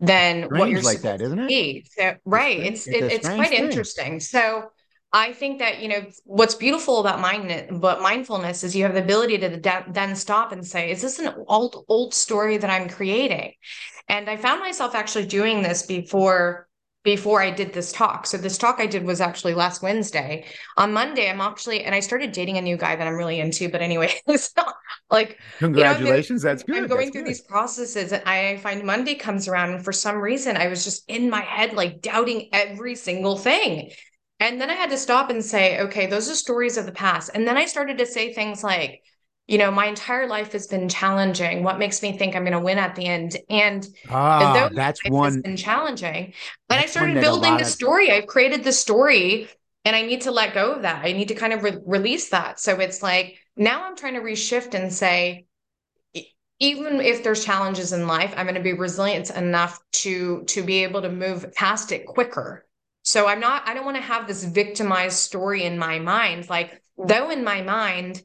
[0.00, 1.88] than strange what you're like that, isn't it?
[1.90, 2.58] So, right.
[2.58, 3.64] It's it's, it's quite thing.
[3.64, 4.20] interesting.
[4.20, 4.70] So
[5.12, 9.02] I think that you know what's beautiful about mind, but mindfulness is you have the
[9.02, 12.88] ability to de- then stop and say, "Is this an old old story that I'm
[12.88, 13.52] creating?"
[14.08, 16.68] And I found myself actually doing this before
[17.04, 18.26] before I did this talk.
[18.26, 20.46] So this talk I did was actually last Wednesday.
[20.78, 23.68] On Monday, I'm actually and I started dating a new guy that I'm really into.
[23.68, 24.12] But anyway,
[25.10, 26.76] like congratulations, you know, that's good.
[26.76, 27.28] I'm going that's through good.
[27.28, 31.08] these processes, and I find Monday comes around, and for some reason, I was just
[31.08, 33.90] in my head like doubting every single thing.
[34.40, 37.30] And then I had to stop and say, okay, those are stories of the past.
[37.34, 39.02] And then I started to say things like,
[39.46, 41.62] you know, my entire life has been challenging.
[41.62, 43.36] What makes me think I'm going to win at the end?
[43.50, 46.32] And ah, that's one has been challenging.
[46.70, 47.68] And I started building the of...
[47.68, 48.10] story.
[48.10, 49.48] I've created the story,
[49.84, 51.04] and I need to let go of that.
[51.04, 52.58] I need to kind of re- release that.
[52.58, 55.46] So it's like now I'm trying to reshift and say,
[56.60, 60.84] even if there's challenges in life, I'm going to be resilient enough to to be
[60.84, 62.64] able to move past it quicker.
[63.02, 63.68] So I'm not.
[63.68, 66.48] I don't want to have this victimized story in my mind.
[66.48, 68.22] Like though in my mind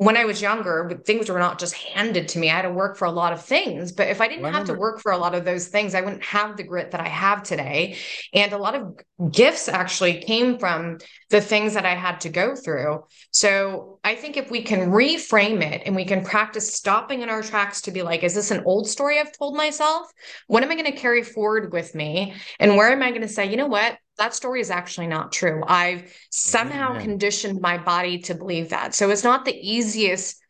[0.00, 2.48] when I was younger, things were not just handed to me.
[2.48, 3.92] I had to work for a lot of things.
[3.92, 6.24] But if I didn't have to work for a lot of those things, I wouldn't
[6.24, 7.98] have the grit that I have today.
[8.32, 8.98] And a lot of
[9.30, 13.04] gifts actually came from the things that I had to go through.
[13.30, 17.42] So I think if we can reframe it and we can practice stopping in our
[17.42, 20.10] tracks to be like, is this an old story I've told myself?
[20.46, 22.32] What am I going to carry forward with me?
[22.58, 23.98] And where am I going to say, you know what?
[24.20, 25.64] That story is actually not true.
[25.66, 27.02] I've somehow Amen.
[27.02, 28.94] conditioned my body to believe that.
[28.94, 30.40] So it's not the easiest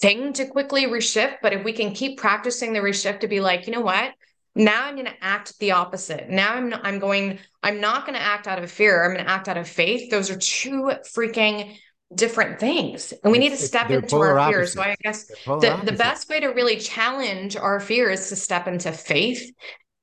[0.00, 3.66] thing to quickly reshift, but if we can keep practicing the reshift to be like,
[3.66, 4.12] you know what?
[4.54, 6.28] Now I'm going to act the opposite.
[6.28, 9.04] Now I'm not, I'm going I'm not going to act out of fear.
[9.04, 10.10] I'm going to act out of faith.
[10.10, 11.76] Those are two freaking
[12.14, 15.80] different things and we it's, need to step into our fears so i guess the,
[15.84, 19.52] the best way to really challenge our fear is to step into faith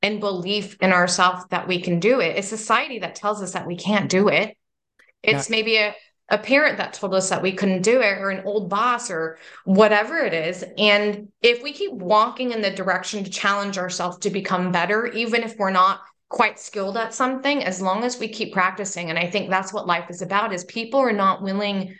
[0.04, 2.36] and belief in ourselves that we can do it.
[2.36, 4.56] It's society that tells us that we can't do it.
[5.24, 5.56] It's yeah.
[5.56, 5.96] maybe a,
[6.28, 9.40] a parent that told us that we couldn't do it, or an old boss, or
[9.64, 10.64] whatever it is.
[10.78, 15.42] And if we keep walking in the direction to challenge ourselves to become better, even
[15.42, 19.30] if we're not quite skilled at something, as long as we keep practicing, and I
[19.30, 21.96] think that's what life is about, is people are not willing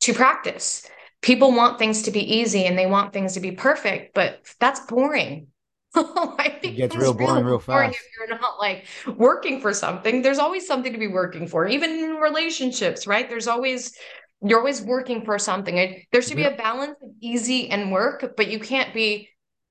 [0.00, 0.88] to practice.
[1.22, 4.78] People want things to be easy and they want things to be perfect, but that's
[4.80, 5.48] boring
[5.94, 7.96] Oh, I think it gets real boring real fast.
[7.96, 11.90] If you're not like working for something, there's always something to be working for, even
[11.90, 13.28] in relationships, right?
[13.28, 13.96] There's always
[14.42, 16.04] you're always working for something.
[16.12, 19.28] There should be a balance of easy and work, but you can't be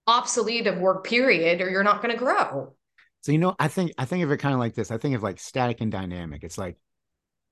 [0.07, 2.73] obsolete of work, period, or you're not going to grow.
[3.21, 4.91] So you know, I think I think of it kind of like this.
[4.91, 6.43] I think of like static and dynamic.
[6.43, 6.77] It's like,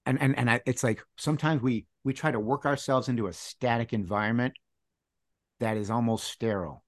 [0.06, 3.34] and and and I, it's like sometimes we we try to work ourselves into a
[3.34, 4.56] static environment
[5.60, 6.84] that is almost sterile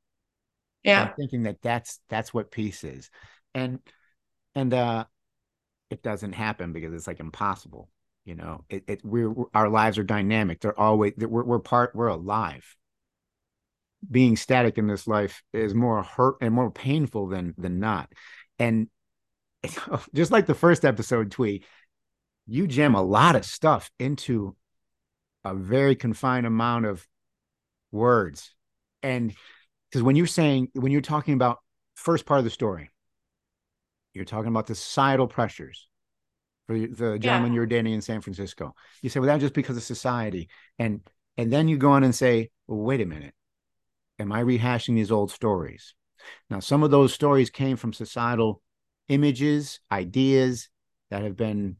[0.87, 1.03] yeah.
[1.03, 3.09] I'm thinking that that's that's what peace is.
[3.53, 3.79] And
[4.55, 5.05] and uh
[5.89, 7.89] it doesn't happen because it's like impossible
[8.27, 8.65] you know?
[8.69, 10.59] It, it we're our lives are dynamic.
[10.59, 12.75] They're always we're, we're part we're alive.
[14.11, 18.11] Being static in this life is more hurt and more painful than than not.
[18.59, 18.89] And
[20.13, 21.65] just like the first episode tweet
[22.49, 24.55] you jam a lot of stuff into
[25.43, 27.05] a very confined amount of
[27.91, 28.53] words.
[29.03, 29.33] And
[29.89, 31.59] because when you're saying when you're talking about
[31.95, 32.89] first part of the story
[34.13, 35.87] you're talking about the societal pressures
[36.67, 37.53] for the gentleman yeah.
[37.53, 38.75] you were dating in san francisco.
[39.01, 40.49] You say well that's just because of society.
[40.77, 41.01] And
[41.37, 43.33] and then you go on and say well wait a minute.
[44.19, 45.95] Am i rehashing these old stories?
[46.49, 48.61] Now some of those stories came from societal
[49.07, 50.67] images ideas
[51.09, 51.77] that have been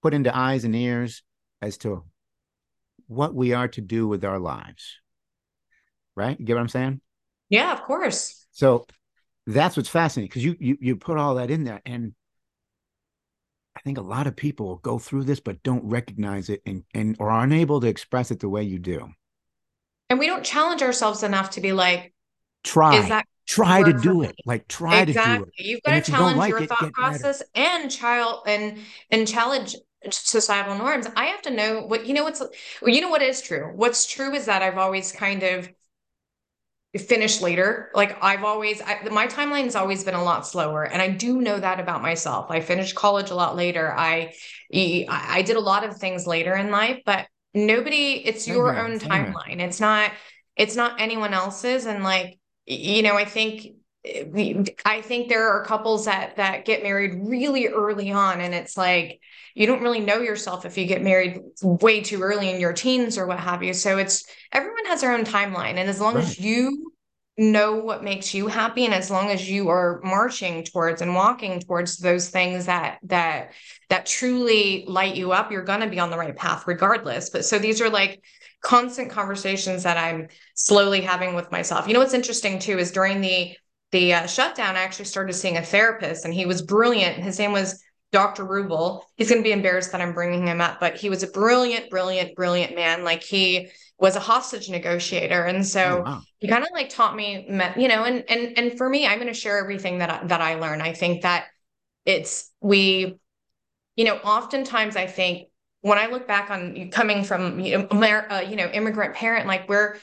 [0.00, 1.22] put into eyes and ears
[1.60, 2.04] as to
[3.08, 5.01] what we are to do with our lives
[6.16, 6.38] right?
[6.38, 7.00] You get what I'm saying?
[7.48, 8.46] Yeah, of course.
[8.52, 8.86] So
[9.46, 12.14] that's what's fascinating because you you you put all that in there, and
[13.76, 17.16] I think a lot of people go through this but don't recognize it and and
[17.18, 19.10] or are unable to express it the way you do.
[20.10, 22.12] And we don't challenge ourselves enough to be like,
[22.64, 22.96] try.
[22.96, 25.38] Is that try to do it like try exactly.
[25.38, 27.68] to do it you've got to challenge you like your it, thought process better.
[27.82, 28.78] and child and
[29.10, 29.74] and challenge
[30.10, 32.42] societal norms i have to know what you know what's
[32.86, 35.68] you know what is true what's true is that i've always kind of
[36.98, 37.90] finish later.
[37.94, 41.40] Like I've always, I, my timeline has always been a lot slower, and I do
[41.40, 42.50] know that about myself.
[42.50, 43.92] I finished college a lot later.
[43.96, 44.34] I,
[44.72, 48.22] I did a lot of things later in life, but nobody.
[48.24, 49.60] It's your own timeline.
[49.60, 50.12] It's not.
[50.56, 51.86] It's not anyone else's.
[51.86, 53.66] And like you know, I think.
[54.04, 58.76] Eh, I think there are couples that that get married really early on, and it's
[58.76, 59.20] like
[59.54, 63.18] you don't really know yourself if you get married way too early in your teens
[63.18, 63.74] or what have you.
[63.74, 65.76] So it's everyone has their own timeline.
[65.76, 66.24] And as long right.
[66.24, 66.92] as you
[67.38, 71.60] know what makes you happy and as long as you are marching towards and walking
[71.60, 73.52] towards those things that that
[73.88, 77.42] that truly light you up you're going to be on the right path regardless but
[77.42, 78.22] so these are like
[78.62, 83.22] constant conversations that i'm slowly having with myself you know what's interesting too is during
[83.22, 83.56] the
[83.92, 87.52] the uh, shutdown i actually started seeing a therapist and he was brilliant his name
[87.52, 88.44] was Dr.
[88.44, 89.02] Rubel.
[89.16, 91.88] He's going to be embarrassed that I'm bringing him up, but he was a brilliant,
[91.90, 93.04] brilliant, brilliant man.
[93.04, 96.22] Like he was a hostage negotiator, and so oh, wow.
[96.38, 97.46] he kind of like taught me,
[97.76, 100.40] you know, and and and for me, I'm going to share everything that I, that
[100.40, 100.82] I learn.
[100.82, 101.46] I think that
[102.04, 103.18] it's we,
[103.96, 105.48] you know, oftentimes I think
[105.80, 109.68] when I look back on coming from you know, uh, you know immigrant parent, like
[109.68, 109.96] we're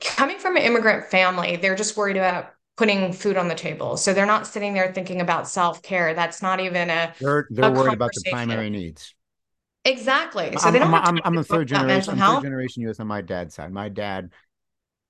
[0.00, 3.96] coming from an immigrant family, they're just worried about putting food on the table.
[3.96, 6.14] So they're not sitting there thinking about self care.
[6.14, 7.14] That's not even a.
[7.20, 9.14] They're they're a worried about the primary needs.
[9.84, 10.56] Exactly.
[10.56, 10.92] So I'm, they don't.
[10.94, 12.20] I'm, I'm a third generation.
[12.20, 13.00] I'm third generation U.S.
[13.00, 13.72] on my dad's side.
[13.72, 14.32] My dad,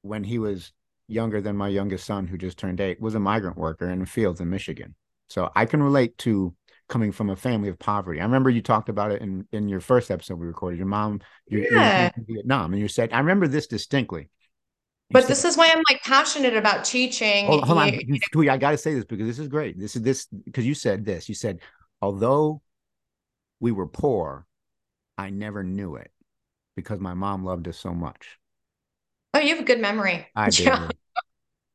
[0.02, 0.72] when he was
[1.08, 4.06] younger than my youngest son, who just turned eight, was a migrant worker in the
[4.06, 4.94] fields in Michigan.
[5.28, 6.54] So I can relate to
[6.88, 8.20] coming from a family of poverty.
[8.20, 10.76] I remember you talked about it in in your first episode we recorded.
[10.76, 12.10] Your mom, your, yeah.
[12.16, 14.28] in Vietnam, and you said, I remember this distinctly
[15.10, 17.46] but this is why I'm like passionate about teaching.
[17.46, 17.92] Hold, hold on,
[18.32, 19.78] Tweet, I got to say this because this is great.
[19.78, 21.28] This is this because you said this.
[21.28, 21.60] You said,
[22.02, 22.60] although
[23.60, 24.46] we were poor,
[25.16, 26.10] I never knew it
[26.74, 28.38] because my mom loved us so much.
[29.34, 30.26] Oh, you have a good memory.
[30.34, 30.64] I do.
[30.64, 30.88] Yeah.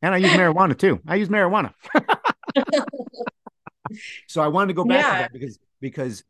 [0.02, 1.00] And I use marijuana too.
[1.08, 1.74] I use marijuana.
[4.28, 5.14] so I wanted to go back yeah.
[5.14, 6.24] to that because because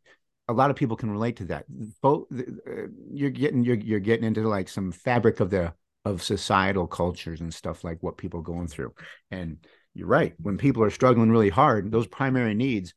[0.48, 1.64] a lot of people can relate to that.
[2.00, 5.72] Both uh, you're getting you're you're getting into like some fabric of the
[6.04, 8.94] of societal cultures and stuff like what people are going through.
[9.30, 9.58] And
[9.94, 10.34] you're right.
[10.40, 12.94] When people are struggling really hard, those primary needs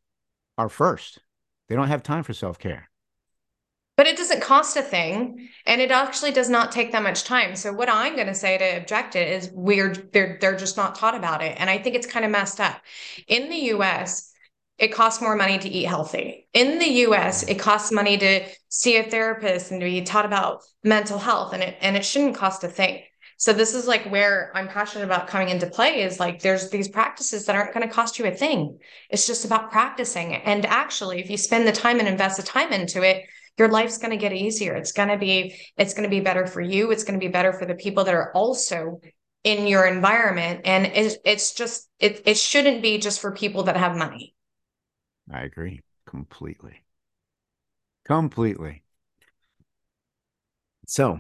[0.58, 1.20] are first.
[1.68, 2.90] They don't have time for self care.
[3.98, 7.56] But it doesn't cost a thing, and it actually does not take that much time.
[7.56, 10.96] So what I'm going to say to object it is we're they're they're just not
[10.96, 12.82] taught about it, and I think it's kind of messed up.
[13.28, 14.34] In the U.S.,
[14.78, 16.48] it costs more money to eat healthy.
[16.54, 20.64] In the US, it costs money to see a therapist and to be taught about
[20.84, 23.02] mental health and it and it shouldn't cost a thing.
[23.38, 26.88] So this is like where I'm passionate about coming into play is like there's these
[26.88, 28.80] practices that aren't going to cost you a thing.
[29.10, 30.36] It's just about practicing.
[30.36, 33.26] And actually, if you spend the time and invest the time into it,
[33.58, 34.76] your life's going to get easier.
[34.76, 36.92] It's going to be it's going to be better for you.
[36.92, 39.00] It's going to be better for the people that are also
[39.46, 43.78] in your environment and it's, it's just it, it shouldn't be just for people that
[43.78, 44.35] have money
[45.32, 46.84] I agree completely.
[48.06, 48.84] Completely.
[50.88, 51.20] So,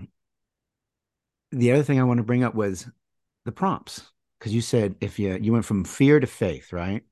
[1.51, 2.87] the other thing I want to bring up was
[3.45, 7.03] the prompts because you said if you you went from fear to faith, right?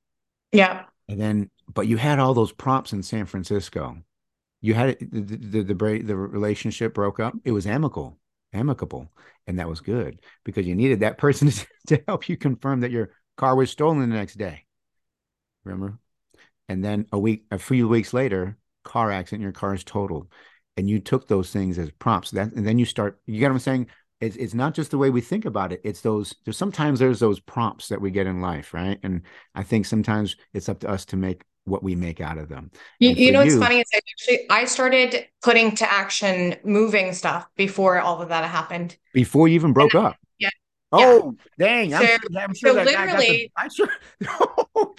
[0.51, 0.85] Yeah.
[1.09, 3.97] And then, but you had all those prompts in San Francisco.
[4.61, 7.35] You had the the the, the, the relationship broke up.
[7.45, 8.19] It was amicable,
[8.53, 9.11] amicable,
[9.47, 12.91] and that was good because you needed that person to, to help you confirm that
[12.91, 14.65] your car was stolen the next day.
[15.65, 15.99] Remember?
[16.69, 20.27] And then a week a few weeks later car accident your car is totaled.
[20.75, 22.31] And you took those things as prompts.
[22.31, 23.87] That and then you start you get what i'm saying?
[24.21, 25.81] It's, it's not just the way we think about it.
[25.83, 28.99] It's those there's sometimes there's those prompts that we get in life right?
[29.03, 29.21] And
[29.55, 32.71] i think sometimes it's up to us to make what we make out of them.
[32.99, 37.47] You, you know what's funny is I actually i started putting to action moving stuff
[37.55, 38.97] before all of that happened.
[39.13, 40.17] Before you even broke and up.
[40.39, 40.49] yeah
[40.95, 41.65] Oh, yeah.
[41.65, 41.93] dang!
[41.95, 43.89] I'm, so, I'm sure so literally, the, I'm sure.
[44.75, 44.95] Oh,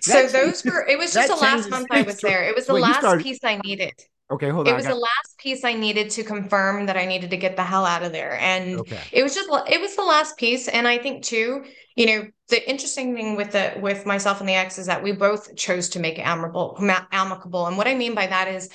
[0.00, 0.86] so those were.
[0.86, 2.44] It was just the last month I was there.
[2.44, 3.92] It was the Wait, last started, piece I needed.
[4.30, 4.74] Okay, hold on.
[4.74, 7.64] It was the last piece I needed to confirm that I needed to get the
[7.64, 9.00] hell out of there, and okay.
[9.10, 10.68] it was just it was the last piece.
[10.68, 11.64] And I think too,
[11.96, 15.12] you know, the interesting thing with the with myself and the ex is that we
[15.12, 16.76] both chose to make it amicable.
[17.10, 18.68] Amicable, and what I mean by that is,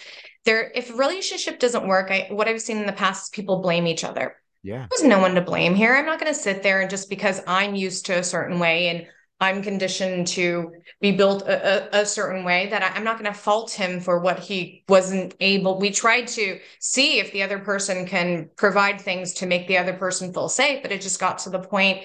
[0.43, 3.85] there if relationship doesn't work, I what I've seen in the past is people blame
[3.85, 4.87] each other yeah.
[4.89, 5.93] There's no one to blame here.
[5.93, 8.87] I'm not going to sit there and just because I'm used to a certain way
[8.87, 9.07] and
[9.39, 10.71] I'm conditioned to
[11.01, 13.99] be built a, a, a certain way that I, am not going to fault him
[13.99, 15.79] for what he wasn't able.
[15.79, 19.93] We tried to see if the other person can provide things to make the other
[19.93, 22.03] person feel safe, but it just got to the point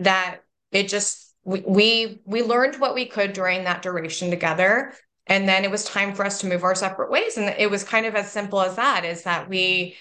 [0.00, 0.40] that
[0.72, 4.92] it just we we, we learned what we could during that duration together
[5.26, 7.84] and then it was time for us to move our separate ways and it was
[7.84, 9.96] kind of as simple as that is that we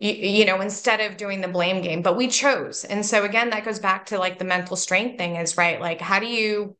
[0.00, 3.50] you, you know instead of doing the blame game but we chose and so again
[3.50, 6.76] that goes back to like the mental strength thing is right like how do you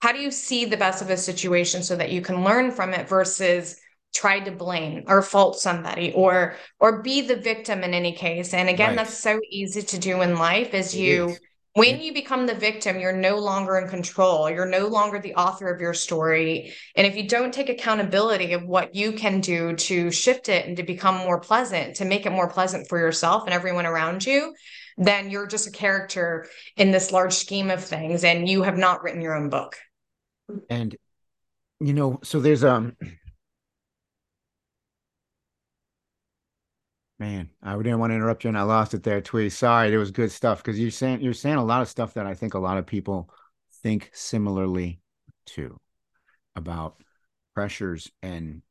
[0.00, 2.92] how do you see the best of a situation so that you can learn from
[2.92, 3.76] it versus
[4.14, 8.68] try to blame or fault somebody or or be the victim in any case and
[8.68, 8.96] again right.
[8.96, 11.40] that's so easy to do in life is it you is.
[11.74, 14.50] When you become the victim, you're no longer in control.
[14.50, 16.74] You're no longer the author of your story.
[16.96, 20.76] And if you don't take accountability of what you can do to shift it and
[20.76, 24.54] to become more pleasant, to make it more pleasant for yourself and everyone around you,
[24.98, 29.02] then you're just a character in this large scheme of things and you have not
[29.02, 29.78] written your own book.
[30.68, 30.94] And
[31.80, 32.96] you know, so there's um
[37.22, 39.48] Man, I didn't want to interrupt you, and I lost it there, Thuy.
[39.52, 42.26] Sorry, it was good stuff because you're saying you're saying a lot of stuff that
[42.26, 43.30] I think a lot of people
[43.80, 44.98] think similarly
[45.46, 45.78] to
[46.56, 46.96] about
[47.54, 48.62] pressures and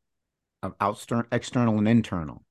[0.61, 2.43] uh, of outstar- external and internal.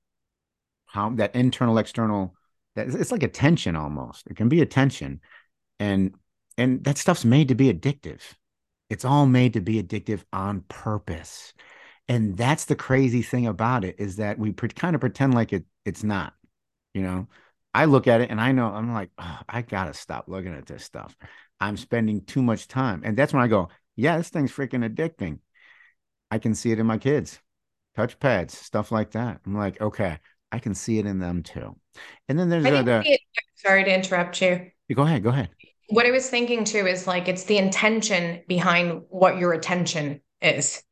[0.87, 2.35] How that internal, external,
[2.77, 4.27] that it's like a tension almost.
[4.27, 5.21] It can be a tension,
[5.79, 6.15] and
[6.57, 8.23] and that stuff's made to be addictive.
[8.89, 11.53] It's all made to be addictive on purpose
[12.11, 15.53] and that's the crazy thing about it is that we pre- kind of pretend like
[15.53, 16.35] it it's not
[16.95, 17.29] you know?
[17.73, 20.67] I look at it and i know i'm like oh, i gotta stop looking at
[20.67, 21.17] this stuff.
[21.61, 23.03] I'm spending too much time.
[23.05, 25.39] And that's when i go yeah this thing's freaking addicting.
[26.31, 27.39] I can see it in my kids
[27.97, 29.41] touch pads stuff like that.
[29.47, 30.19] I'm like okay
[30.53, 31.77] i can see it in them too.
[32.29, 33.19] And then there's uh, the,
[33.55, 34.71] sorry to interrupt you.
[34.93, 35.51] Go ahead go ahead.
[35.91, 40.83] What i was thinking too is like it's the intention behind what your attention is.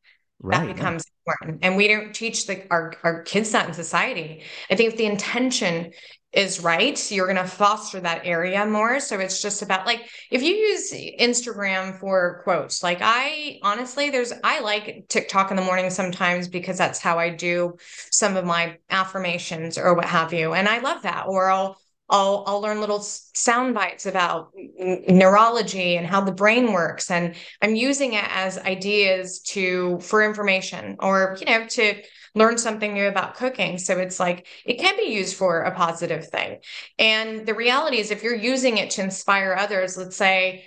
[0.40, 1.04] Right, that becomes.
[1.28, 1.60] Important.
[1.62, 4.42] And we don't teach the, our, our kids that in society.
[4.70, 5.92] I think if the intention
[6.32, 9.00] is right, you're going to foster that area more.
[9.00, 14.32] So it's just about like if you use Instagram for quotes, like I honestly, there's
[14.44, 17.76] I like TikTok in the morning sometimes because that's how I do
[18.10, 20.52] some of my affirmations or what have you.
[20.52, 21.26] And I love that.
[21.26, 21.78] Or I'll
[22.10, 27.10] I'll I'll learn little sound bites about neurology and how the brain works.
[27.10, 32.02] And I'm using it as ideas to for information or you know to
[32.34, 33.78] learn something new about cooking.
[33.78, 36.58] So it's like it can be used for a positive thing.
[36.98, 40.64] And the reality is if you're using it to inspire others let's say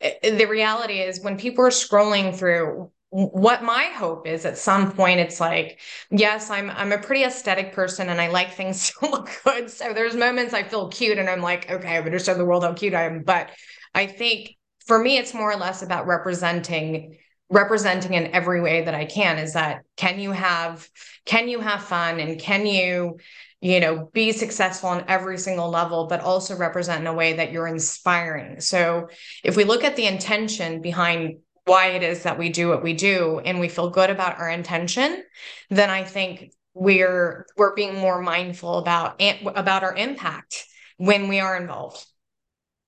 [0.00, 4.90] eh, the reality is when people are scrolling through what my hope is at some
[4.90, 5.78] point it's like
[6.10, 9.70] yes i'm i'm a pretty aesthetic person and i like things to look good.
[9.70, 12.72] So there's moments i feel cute and i'm like okay i've understood the world how
[12.72, 13.22] cute i am.
[13.22, 13.50] But
[13.94, 17.16] i think for me it's more or less about representing
[17.50, 20.88] representing in every way that i can is that can you have
[21.24, 23.18] can you have fun and can you
[23.60, 27.52] you know be successful on every single level but also represent in a way that
[27.52, 28.60] you're inspiring.
[28.60, 29.08] So
[29.44, 32.92] if we look at the intention behind why it is that we do what we
[32.92, 35.22] do and we feel good about our intention,
[35.70, 41.56] then I think we're we're being more mindful about about our impact when we are
[41.56, 42.04] involved.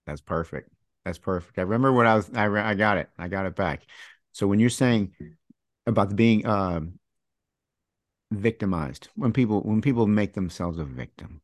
[0.06, 0.70] That's perfect.
[1.04, 1.58] That's perfect.
[1.58, 2.30] I remember what I was.
[2.34, 3.08] I I got it.
[3.18, 3.82] I got it back.
[4.32, 5.12] So when you're saying
[5.86, 6.98] about being um,
[8.30, 11.40] victimized, when people when people make themselves a victim,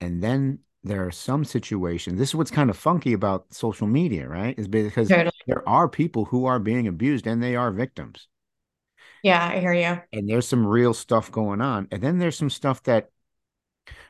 [0.00, 2.18] and then there are some situations.
[2.18, 4.58] This is what's kind of funky about social media, right?
[4.58, 5.30] Is because totally.
[5.46, 8.28] there are people who are being abused and they are victims.
[9.22, 10.00] Yeah, I hear you.
[10.12, 11.88] And there's some real stuff going on.
[11.90, 13.10] And then there's some stuff that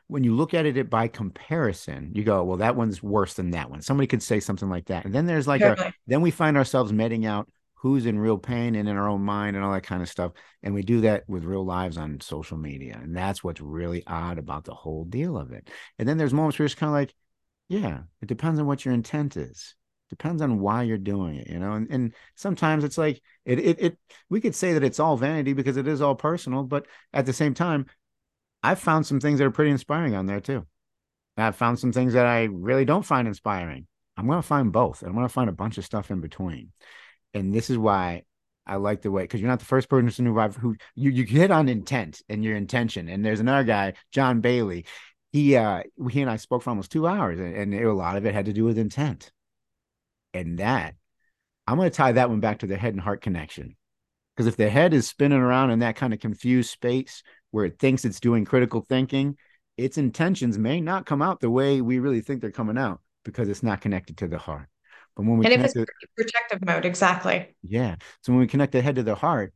[0.08, 3.70] when you look at it by comparison, you go, well, that one's worse than that
[3.70, 3.82] one.
[3.82, 5.04] Somebody could say something like that.
[5.04, 5.88] And then there's like totally.
[5.88, 7.48] a then we find ourselves meting out
[7.86, 10.32] who's in real pain and in our own mind and all that kind of stuff.
[10.64, 12.98] And we do that with real lives on social media.
[13.00, 15.70] And that's what's really odd about the whole deal of it.
[15.96, 17.14] And then there's moments where it's kind of like,
[17.68, 19.76] yeah, it depends on what your intent is.
[20.10, 21.74] Depends on why you're doing it, you know.
[21.74, 23.98] And and sometimes it's like it it it
[24.30, 27.32] we could say that it's all vanity because it is all personal, but at the
[27.32, 27.86] same time,
[28.62, 30.66] I've found some things that are pretty inspiring on there too.
[31.36, 33.86] I've found some things that I really don't find inspiring.
[34.16, 35.02] I'm going to find both.
[35.02, 36.70] I'm going to find a bunch of stuff in between
[37.36, 38.22] and this is why
[38.66, 41.50] I like the way because you're not the first person who who you you hit
[41.50, 43.08] on intent and your intention.
[43.08, 44.86] And there's another guy, John Bailey.
[45.32, 48.24] He uh he and I spoke for almost two hours, and, and a lot of
[48.26, 49.30] it had to do with intent.
[50.34, 50.94] And that
[51.66, 53.76] I'm going to tie that one back to the head and heart connection.
[54.34, 57.78] Because if the head is spinning around in that kind of confused space where it
[57.78, 59.36] thinks it's doing critical thinking,
[59.76, 63.48] its intentions may not come out the way we really think they're coming out because
[63.48, 64.68] it's not connected to the heart.
[65.16, 65.86] But when we and if it's the,
[66.16, 67.56] protective mode, exactly.
[67.62, 67.96] Yeah.
[68.22, 69.54] So when we connect the head to the heart,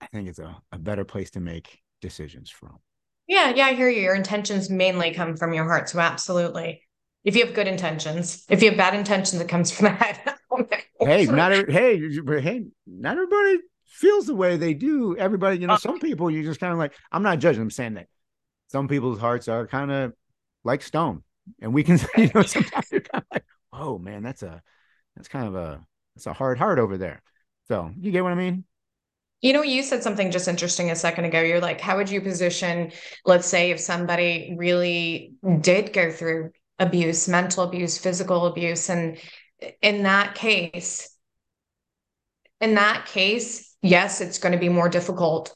[0.00, 2.78] I think it's a, a better place to make decisions from.
[3.26, 4.00] Yeah, yeah, I hear you.
[4.00, 5.90] Your intentions mainly come from your heart.
[5.90, 6.82] So absolutely.
[7.24, 10.34] If you have good intentions, if you have bad intentions, it comes from the head.
[11.00, 12.00] hey, not hey,
[12.40, 15.14] hey, not everybody feels the way they do.
[15.16, 17.70] Everybody, you know, uh, some people you just kind of like, I'm not judging, I'm
[17.70, 18.06] saying that
[18.68, 20.12] some people's hearts are kind of
[20.64, 21.22] like stone.
[21.60, 23.44] And we can, you know, sometimes you're kind of like,
[23.78, 24.62] oh man, that's a
[25.16, 27.22] that's kind of a that's a hard heart over there.
[27.68, 28.64] So you get what I mean?
[29.40, 31.40] You know, you said something just interesting a second ago.
[31.40, 32.90] You're like, how would you position,
[33.24, 36.50] let's say, if somebody really did go through
[36.80, 39.16] abuse, mental abuse, physical abuse, and
[39.80, 41.16] in that case,
[42.60, 45.54] in that case, yes, it's going to be more difficult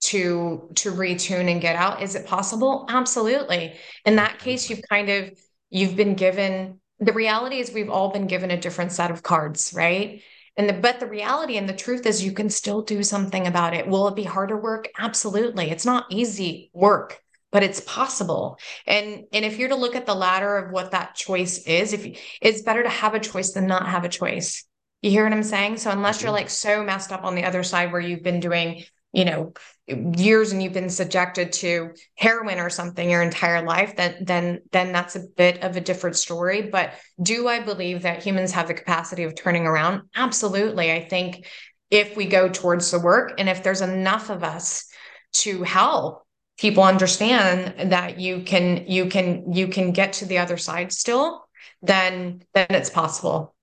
[0.00, 2.02] to to retune and get out.
[2.02, 2.86] Is it possible?
[2.88, 3.74] Absolutely.
[4.04, 5.38] In that case, you've kind of
[5.70, 9.72] you've been given the reality is we've all been given a different set of cards,
[9.74, 10.22] right?
[10.56, 13.74] And the, but the reality and the truth is you can still do something about
[13.74, 13.86] it.
[13.86, 14.88] Will it be harder work?
[14.98, 15.70] Absolutely.
[15.70, 17.20] It's not easy work,
[17.52, 18.58] but it's possible.
[18.86, 22.06] And and if you're to look at the ladder of what that choice is, if
[22.06, 24.64] you, it's better to have a choice than not have a choice.
[25.02, 25.76] You hear what I'm saying?
[25.76, 26.36] So unless you're mm-hmm.
[26.36, 28.84] like so messed up on the other side where you've been doing
[29.16, 29.52] you know
[29.88, 34.92] years and you've been subjected to heroin or something your entire life then then then
[34.92, 36.62] that's a bit of a different story.
[36.62, 36.92] But
[37.22, 40.02] do i believe that humans have the capacity of turning around?
[40.14, 40.92] Absolutely.
[40.92, 41.46] I think
[41.90, 44.86] if we go towards the work and if there's enough of us
[45.32, 46.26] to help
[46.58, 51.46] people understand that you can you can you can get to the other side still
[51.80, 53.55] then then it's possible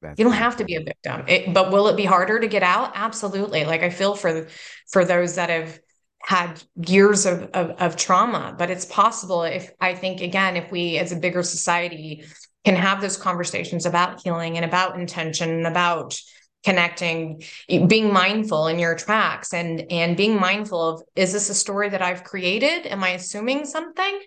[0.00, 2.46] that's you don't have to be a victim, it, but will it be harder to
[2.46, 2.92] get out?
[2.94, 3.64] Absolutely.
[3.64, 4.48] Like I feel for
[4.90, 5.78] for those that have
[6.22, 10.98] had years of, of, of trauma, but it's possible if I think again, if we
[10.98, 12.24] as a bigger society
[12.64, 16.20] can have those conversations about healing and about intention and about
[16.64, 17.40] connecting
[17.86, 22.02] being mindful in your tracks and and being mindful of is this a story that
[22.02, 22.86] i've created?
[22.86, 24.20] Am i assuming something?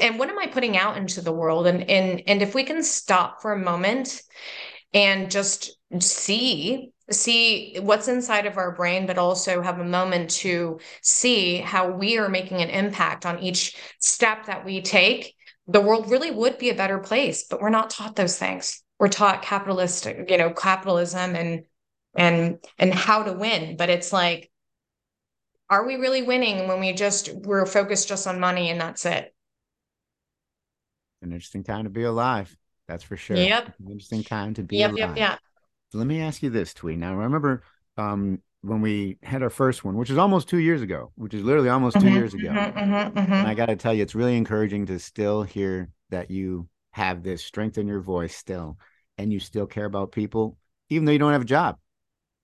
[0.00, 1.66] And what am i putting out into the world?
[1.66, 4.22] And and and if we can stop for a moment
[4.94, 10.78] and just see see what's inside of our brain but also have a moment to
[11.02, 15.34] see how we are making an impact on each step that we take.
[15.66, 18.82] The world really would be a better place but we're not taught those things.
[18.98, 21.64] We're taught capitalistic you know capitalism and
[22.16, 24.50] and and how to win but it's like
[25.68, 29.34] are we really winning when we just we're focused just on money and that's it?
[31.20, 32.56] An interesting time to be alive
[32.88, 33.36] that's for sure.
[33.36, 33.74] Yep.
[33.86, 35.16] Interesting time to be yep, alive.
[35.16, 35.38] Yep, yep.
[35.92, 36.98] Let me ask you this, Thuy.
[36.98, 37.62] Now, remember
[37.96, 41.42] um, when we had our first one, which is almost two years ago, which is
[41.42, 42.48] literally almost 2 mm-hmm, years ago.
[42.48, 43.54] Mm-hmm, mm-hmm, and I mm-hmm.
[43.54, 47.78] got to tell you, it's really encouraging to still hear that you have this strength
[47.78, 48.78] in your voice still,
[49.18, 50.56] and you still care about people,
[50.88, 51.76] even though you don't have a job.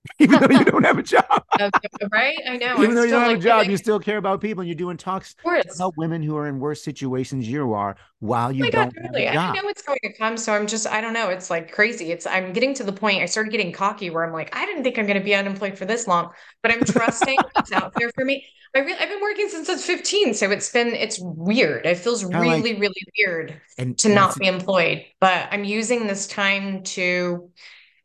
[0.19, 1.25] even though you don't have a job.
[2.13, 2.39] right?
[2.49, 2.75] I know.
[2.75, 4.63] Even I'm though you don't have like, a job, like, you still care about people
[4.63, 8.51] and you're doing talks about women who are in worse situations you are while oh
[8.51, 9.29] you oh don't God, really?
[9.29, 10.37] I know it's going to come.
[10.37, 11.29] So I'm just, I don't know.
[11.29, 12.13] It's like crazy.
[12.13, 14.85] It's, I'm getting to the point, I started getting cocky where I'm like, I didn't
[14.85, 16.31] think I'm going to be unemployed for this long,
[16.63, 18.47] but I'm trusting what's out there for me.
[18.75, 20.33] I really, I've been working since I was 15.
[20.33, 21.85] So it's been, it's weird.
[21.85, 26.07] It feels Kinda really, like, really weird and, to not be employed, but I'm using
[26.07, 27.51] this time to,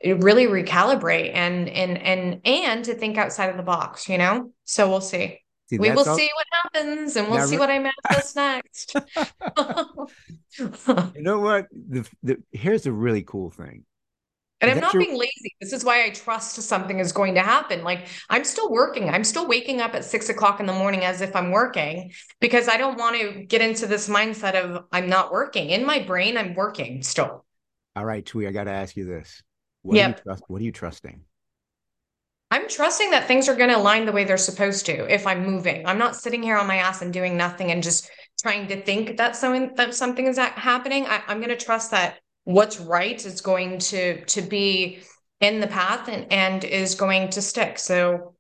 [0.04, 4.90] really recalibrate and and and and to think outside of the box you know so
[4.90, 6.16] we'll see, see we will all...
[6.16, 8.96] see what happens and we'll now, see what i manifest next
[11.16, 13.84] you know what the, the here's a really cool thing
[14.62, 15.04] and I'm not your...
[15.04, 15.56] being lazy.
[15.60, 17.84] This is why I trust something is going to happen.
[17.84, 19.10] Like I'm still working.
[19.10, 22.68] I'm still waking up at six o'clock in the morning as if I'm working because
[22.68, 25.70] I don't want to get into this mindset of I'm not working.
[25.70, 27.46] In my brain, I'm working still.
[27.96, 29.42] All right, Thuy, I got to ask you this.
[29.86, 30.06] What yep.
[30.06, 31.22] Are you trust, what are you trusting?
[32.50, 35.46] I'm trusting that things are going to align the way they're supposed to if I'm
[35.46, 35.86] moving.
[35.86, 38.10] I'm not sitting here on my ass and doing nothing and just
[38.42, 41.06] trying to think that something that something is happening.
[41.06, 45.00] I, I'm going to trust that what's right is going to to be
[45.40, 47.78] in the path and and is going to stick.
[47.78, 48.35] So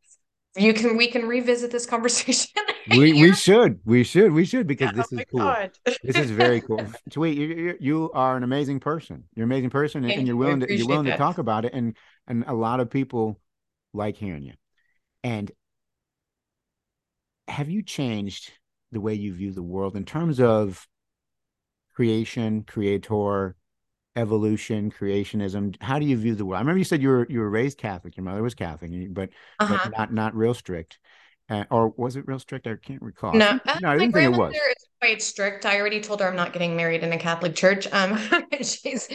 [0.56, 2.51] you can we can revisit this conversation.
[2.91, 5.95] we we should we should we should because this oh is cool.
[6.03, 6.78] this is very cool.
[7.10, 9.26] Thuy, you, you you are an amazing person.
[9.36, 11.14] You're an amazing person, and, and you're willing to you're willing that.
[11.14, 11.95] to talk about it, and
[12.28, 13.39] and a lot of people
[13.93, 14.53] like hearing you.
[15.24, 15.51] And
[17.47, 18.51] have you changed
[18.91, 20.88] the way you view the world in terms of
[21.93, 23.56] creation, creator,
[24.16, 25.82] evolution, creationism.
[25.82, 26.57] How do you view the world?
[26.57, 28.18] I remember you said you were you were raised Catholic.
[28.18, 29.78] Your mother was Catholic, but, uh-huh.
[29.84, 30.99] but not not real strict.
[31.47, 32.66] Uh, or was it real strict?
[32.66, 33.34] I can't recall.
[33.34, 34.55] No, uh, no, I didn't think it was.
[34.55, 35.66] Is quite strict.
[35.66, 37.88] I already told her I'm not getting married in a Catholic church.
[37.91, 38.18] Um,
[38.61, 39.07] she's,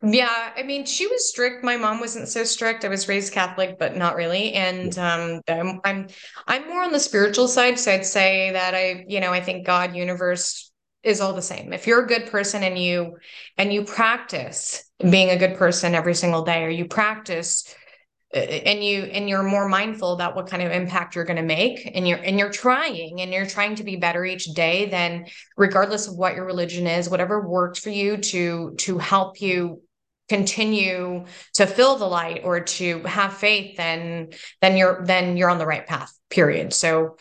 [0.00, 0.52] yeah.
[0.56, 1.64] I mean, she was strict.
[1.64, 2.84] My mom wasn't so strict.
[2.84, 4.52] I was raised Catholic, but not really.
[4.52, 6.06] And um, I'm, I'm,
[6.46, 7.80] I'm more on the spiritual side.
[7.80, 10.71] So I'd say that I, you know, I think God, universe,
[11.02, 11.72] is all the same.
[11.72, 13.18] If you're a good person and you
[13.58, 17.74] and you practice being a good person every single day or you practice
[18.34, 21.42] uh, and you and you're more mindful about what kind of impact you're going to
[21.42, 25.26] make and you're and you're trying and you're trying to be better each day then
[25.56, 29.82] regardless of what your religion is whatever works for you to to help you
[30.28, 34.28] continue to fill the light or to have faith then
[34.60, 36.72] then you're then you're on the right path period.
[36.72, 37.16] So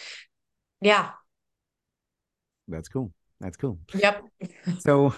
[0.81, 1.09] yeah.
[2.67, 3.11] That's cool
[3.41, 4.23] that's cool yep
[4.79, 5.13] so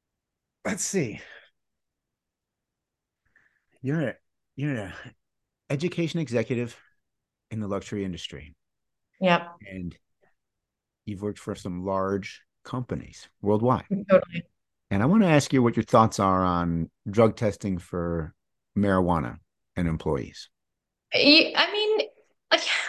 [0.64, 1.20] let's see
[3.82, 4.14] you're a
[4.56, 4.92] you're an
[5.70, 6.76] education executive
[7.50, 8.54] in the luxury industry.
[9.20, 9.46] Yep.
[9.70, 9.96] And
[11.04, 13.84] you've worked for some large companies worldwide.
[14.10, 14.42] Totally.
[14.90, 18.34] And I want to ask you what your thoughts are on drug testing for
[18.76, 19.36] marijuana
[19.76, 20.48] and employees.
[21.14, 22.08] I mean,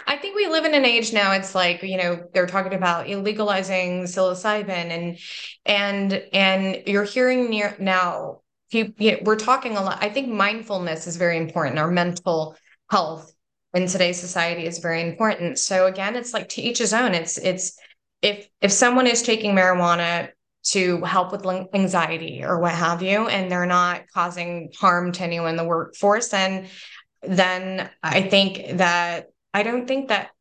[0.06, 1.32] I think we live in an age now.
[1.32, 5.18] It's like you know they're talking about legalizing psilocybin, and
[5.64, 8.42] and and you're hearing near now.
[8.70, 10.02] You, you know, we're talking a lot.
[10.02, 11.78] I think mindfulness is very important.
[11.78, 12.56] Our mental
[12.90, 13.32] health
[13.74, 15.58] in today's society is very important.
[15.58, 17.14] So again, it's like to each his own.
[17.14, 17.78] It's it's
[18.22, 20.30] if if someone is taking marijuana
[20.70, 25.50] to help with anxiety or what have you, and they're not causing harm to anyone
[25.50, 26.66] in the workforce, then
[27.22, 30.32] then I think that I don't think that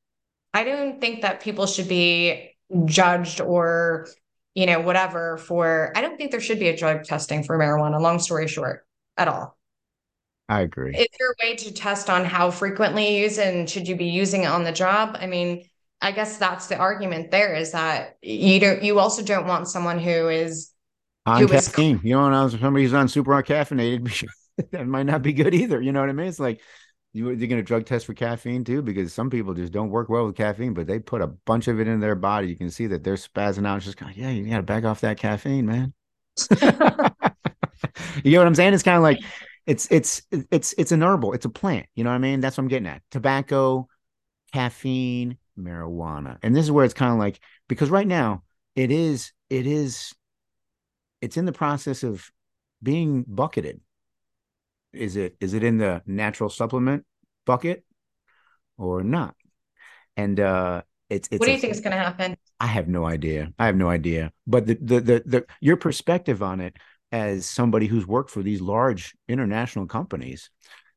[0.53, 2.51] I don't think that people should be
[2.84, 4.09] judged or
[4.55, 8.01] you know whatever for I don't think there should be a drug testing for marijuana.
[8.01, 8.86] Long story short,
[9.16, 9.57] at all.
[10.49, 10.93] I agree.
[10.93, 13.95] Is there a way to test on how frequently you use it and should you
[13.95, 15.16] be using it on the job?
[15.18, 15.63] I mean,
[16.01, 19.97] I guess that's the argument there is that you don't you also don't want someone
[19.97, 20.72] who is
[21.26, 21.99] on who caffeine.
[21.99, 24.28] Is, you don't know somebody who's on super caffeinated,
[24.72, 25.82] that might not be good either.
[25.82, 26.28] You know what I mean?
[26.28, 26.59] It's like
[27.16, 30.09] you, you're going to drug test for caffeine too, because some people just don't work
[30.09, 32.49] well with caffeine, but they put a bunch of it in their body.
[32.49, 33.78] You can see that they're spazzing out.
[33.78, 35.93] It's just going, yeah, you got to back off that caffeine, man.
[36.51, 38.74] you know what I'm saying?
[38.74, 39.22] It's kind of like
[39.66, 41.32] it's it's it's it's an herbal.
[41.32, 41.86] It's a plant.
[41.95, 42.41] You know what I mean?
[42.41, 43.01] That's what I'm getting at.
[43.11, 43.88] Tobacco,
[44.51, 47.39] caffeine, marijuana, and this is where it's kind of like
[47.70, 48.43] because right now
[48.76, 50.13] it is it is
[51.22, 52.30] it's in the process of
[52.84, 53.80] being bucketed.
[54.95, 57.05] Is it is it in the natural supplement
[57.45, 57.83] bucket
[58.77, 59.35] or not?
[60.17, 62.35] And uh it's it's what do you a, think is going to happen?
[62.59, 63.51] I have no idea.
[63.59, 64.31] I have no idea.
[64.47, 66.77] But the, the the the your perspective on it
[67.11, 70.49] as somebody who's worked for these large international companies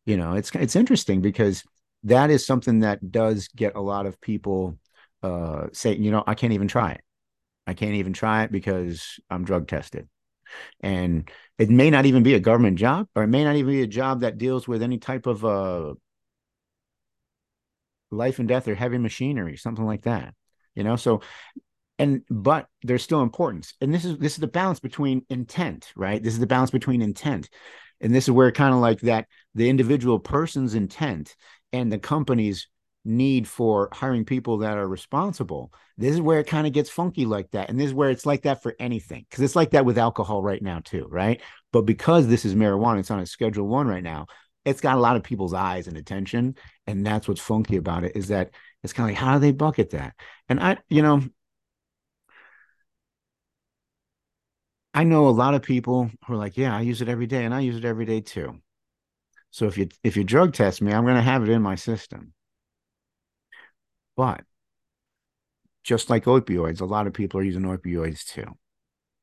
[0.09, 1.63] you know it's it's interesting because
[2.03, 4.79] that is something that does get a lot of people
[5.23, 7.03] uh say you know i can't even try it
[7.67, 10.09] i can't even try it because i'm drug tested
[10.81, 13.83] and it may not even be a government job or it may not even be
[13.83, 15.95] a job that deals with any type of uh
[18.11, 20.35] life and death or heavy machinery something like that
[20.79, 20.97] you know?
[20.97, 21.21] So
[21.99, 23.75] and but there's still importance.
[23.81, 26.23] And this is this is the balance between intent right?
[26.23, 27.51] This is the balance between intent.
[28.01, 29.27] And this is where kind of like that
[29.57, 31.35] the individual person's intent
[31.73, 32.69] and the company's
[33.09, 37.25] need for hiring people that are responsible this is where it kind of gets funky
[37.27, 39.85] like that and this is where it's like that for anything because it's like that
[39.85, 41.41] with alcohol right now too right
[41.73, 44.27] but because this is marijuana it's on a schedule one right now
[44.65, 46.55] it's got a lot of people's eyes and attention
[46.87, 48.51] and that's what's funky about it is that
[48.83, 50.15] it's kind of like how do they bucket that
[50.49, 51.23] and i you know
[54.95, 57.45] I know a lot of people who are like, yeah, I use it every day
[57.45, 58.61] and I use it every day too.
[59.51, 61.75] So if you if you drug test me, I'm going to have it in my
[61.75, 62.35] system.
[64.19, 64.43] But
[65.85, 68.47] just like opioids, a lot of people are using opioids too.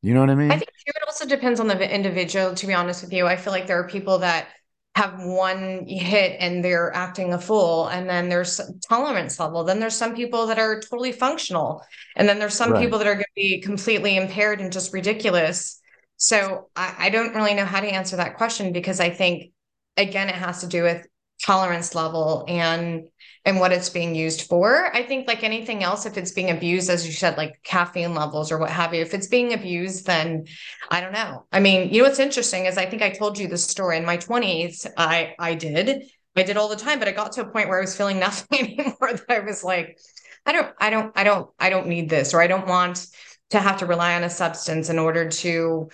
[0.01, 0.51] You know what I mean?
[0.51, 3.27] I think it also depends on the individual, to be honest with you.
[3.27, 4.47] I feel like there are people that
[4.95, 9.93] have one hit and they're acting a fool and then there's tolerance level then there's
[9.93, 11.83] some people that are totally functional
[12.15, 12.81] and then there's some right.
[12.81, 15.81] people that are going to be completely impaired and just ridiculous
[16.15, 19.51] so I, I don't really know how to answer that question because i think
[19.97, 21.05] again it has to do with
[21.45, 23.03] tolerance level and
[23.47, 24.87] and what it's being used for.
[24.95, 28.51] I think like anything else, if it's being abused, as you said, like caffeine levels
[28.51, 30.45] or what have you, if it's being abused, then
[30.89, 31.45] I don't know.
[31.51, 34.05] I mean, you know what's interesting is I think I told you the story in
[34.05, 34.87] my 20s.
[34.97, 36.05] I I did.
[36.35, 38.19] I did all the time, but I got to a point where I was feeling
[38.27, 39.99] nothing anymore that I was like,
[40.47, 43.05] I don't, I don't, I don't, I don't need this, or I don't want
[43.51, 45.89] to have to rely on a substance in order to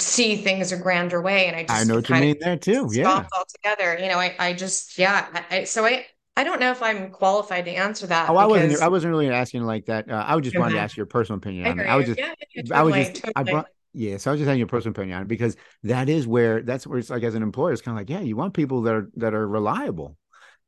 [0.00, 1.46] see things a grander way.
[1.46, 2.88] And I just I know what you mean there too.
[2.92, 3.26] Yeah.
[3.36, 3.98] Altogether.
[3.98, 5.26] You know, I, I just, yeah.
[5.50, 6.06] I, so I,
[6.36, 8.28] I don't know if I'm qualified to answer that.
[8.28, 8.82] Oh, I wasn't.
[8.82, 10.10] I wasn't really asking like that.
[10.10, 11.84] Uh, I would just wanted to ask your personal opinion on it.
[11.84, 12.18] I was just.
[12.18, 13.14] Yeah, yeah, totally, I was just.
[13.22, 13.32] Totally.
[13.36, 13.66] I brought.
[13.92, 16.62] Yeah, so I was just having your personal opinion on it because that is where
[16.62, 18.82] that's where it's like as an employer, it's kind of like yeah, you want people
[18.82, 20.16] that are that are reliable,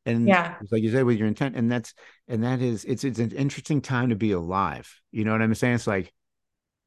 [0.05, 1.93] and yeah, it's like you said with your intent, and that's
[2.29, 4.89] and that is it's it's an interesting time to be alive.
[5.11, 5.75] You know what I'm saying?
[5.75, 6.13] It's like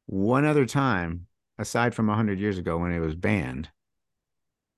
[0.06, 1.28] one other time
[1.60, 3.70] aside from hundred years ago when it was banned,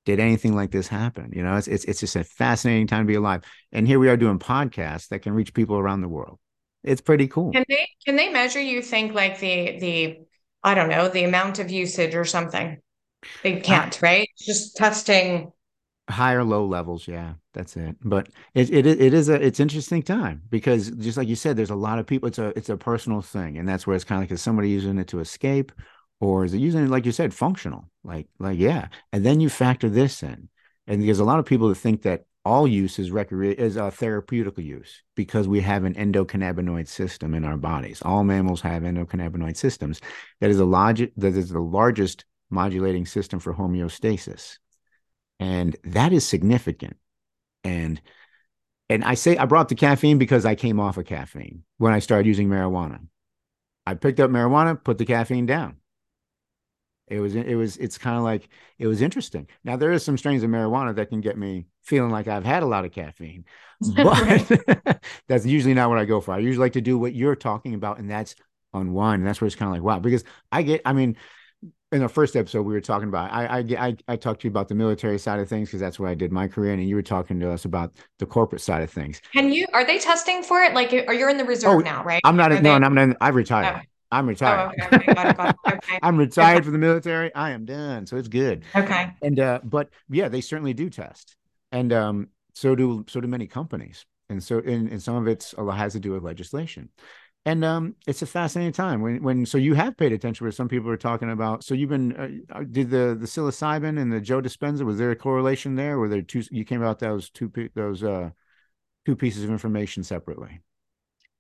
[0.06, 1.32] did anything like this happen?
[1.34, 3.44] You know, it's, it's, it's just a fascinating time to be alive.
[3.72, 6.40] And here we are doing podcasts that can reach people around the world.
[6.84, 7.52] It's pretty cool.
[7.52, 10.20] Can they, can they measure, you think like the, the,
[10.64, 12.80] I don't know, the amount of usage or something?
[13.44, 14.30] They can't, uh, right?
[14.40, 15.52] Just testing
[16.10, 20.42] higher low levels yeah that's it but it, it it is a it's interesting time
[20.50, 23.22] because just like you said there's a lot of people it's a it's a personal
[23.22, 25.72] thing and that's where it's kind of like is somebody using it to escape
[26.22, 27.90] or is it using it like you said functional?
[28.04, 28.88] Like like yeah.
[29.12, 30.48] And then you factor this in.
[30.88, 33.86] And there's a lot of people that think that all use is recre- is uh,
[33.86, 38.02] a therapeutic use because we have an endocannabinoid system in our bodies.
[38.04, 40.00] All mammals have endocannabinoid systems.
[40.40, 44.58] That is a logic that is the largest modulating system for homeostasis.
[45.40, 46.98] And that is significant.
[47.64, 48.00] And
[48.90, 52.00] and i say i brought the caffeine because i came off of caffeine when i
[52.00, 53.00] started using marijuana.
[53.88, 55.78] I picked up marijuana put the caffeine down
[57.12, 58.48] it was it was it's kind of like
[58.80, 62.10] it was interesting now there is some strains of marijuana that can get me feeling
[62.10, 63.44] like i've had a lot of caffeine
[63.96, 67.36] but that's usually not what i go for i usually like to do what you're
[67.36, 68.36] talking about and that's
[68.74, 71.16] unwind and that's where it's kind of like wow because i get i mean
[71.92, 74.50] in the first episode we were talking about I I I, I talked to you
[74.50, 76.96] about the military side of things because that's where I did my career, and you
[76.96, 79.22] were talking to us about the corporate side of things.
[79.34, 80.74] Can you are they testing for it?
[80.74, 82.22] Like, are you in the reserve oh, now, right?
[82.24, 82.52] I'm not.
[82.52, 82.86] Are no, they...
[82.86, 83.18] I'm not.
[83.20, 83.86] I've retired.
[84.12, 84.18] Oh.
[84.18, 84.74] I'm retired.
[84.80, 85.74] Oh, okay, got it, got it.
[85.78, 86.00] Okay.
[86.04, 87.34] I'm retired from the military.
[87.34, 88.64] I am done, so it's good.
[88.76, 89.14] Okay.
[89.22, 91.36] And uh, but yeah, they certainly do test,
[91.72, 95.54] and um, so do so do many companies, and so and, and some of it's
[95.54, 96.90] a lot has to do with legislation
[97.46, 100.68] and um, it's a fascinating time when when so you have paid attention where some
[100.68, 101.64] people are talking about.
[101.64, 105.12] So you've been uh, uh did the the psilocybin and the Joe Dispenza was there
[105.12, 105.98] a correlation there?
[105.98, 106.44] Were there two?
[106.52, 108.30] You came about those two those uh
[109.06, 110.62] two pieces of information separately.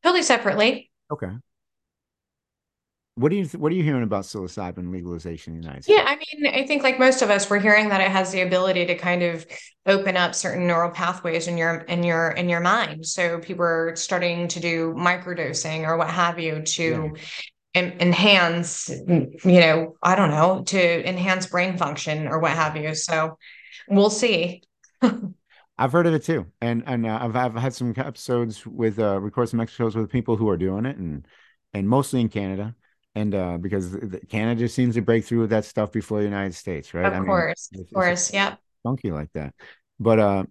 [0.01, 0.89] Totally separately.
[1.11, 1.30] Okay.
[3.16, 5.97] What do you what are you hearing about psilocybin legalization in the United States?
[5.97, 8.41] Yeah, I mean, I think like most of us, we're hearing that it has the
[8.41, 9.45] ability to kind of
[9.86, 13.05] open up certain neural pathways in your in your in your mind.
[13.05, 17.14] So people are starting to do microdosing or what have you to
[17.76, 17.91] yeah.
[17.99, 22.95] enhance, you know, I don't know, to enhance brain function or what have you.
[22.95, 23.38] So
[23.89, 24.64] we'll see.
[25.78, 29.20] I've heard of it too, and and uh, I've I've had some episodes with uh,
[29.20, 31.28] record some episodes with people who are doing it, and
[31.74, 32.74] and mostly in Canada
[33.16, 33.95] and uh, because
[34.30, 37.05] Canada seems to break through with that stuff before the United States, right?
[37.05, 38.55] Of I course, mean, of course, yeah.
[38.84, 39.53] Funky like that,
[39.99, 40.43] but uh,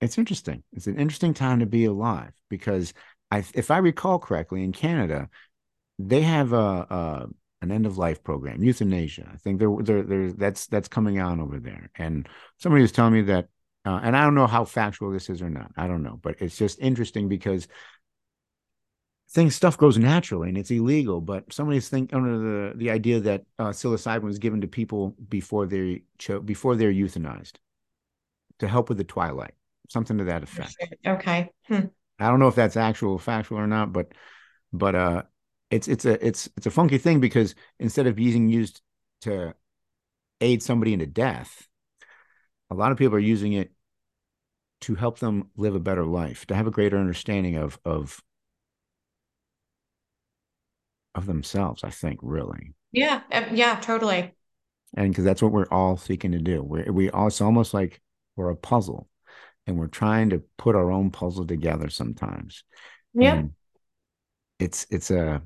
[0.00, 0.62] it's interesting.
[0.72, 2.92] It's an interesting time to be alive because
[3.30, 5.28] I, if I recall correctly, in Canada,
[5.98, 7.26] they have a, a
[7.62, 9.28] an end of life program, euthanasia.
[9.32, 11.90] I think there, there, there, that's that's coming on over there.
[11.96, 13.48] And somebody was telling me that,
[13.84, 15.72] uh, and I don't know how factual this is or not.
[15.76, 17.66] I don't know, but it's just interesting because
[19.30, 23.44] things stuff goes naturally and it's illegal but somebody's think under the the idea that
[23.58, 27.54] uh, psilocybin was given to people before they cho- before they're euthanized
[28.58, 29.54] to help with the twilight
[29.88, 30.76] something to that effect.
[31.06, 31.50] okay.
[31.66, 31.86] Hmm.
[32.18, 34.12] i don't know if that's actual factual or not but
[34.72, 35.22] but uh
[35.70, 38.80] it's it's a it's it's a funky thing because instead of being used
[39.22, 39.54] to
[40.40, 41.66] aid somebody into death
[42.70, 43.72] a lot of people are using it
[44.82, 48.22] to help them live a better life to have a greater understanding of of
[51.16, 52.74] of themselves, I think, really.
[52.92, 53.22] Yeah.
[53.30, 54.32] Eh, yeah, totally.
[54.96, 56.62] And because that's what we're all seeking to do.
[56.62, 58.00] we we all, it's almost like
[58.36, 59.08] we're a puzzle
[59.66, 62.62] and we're trying to put our own puzzle together sometimes.
[63.14, 63.44] Yeah.
[64.58, 65.42] it's, it's a,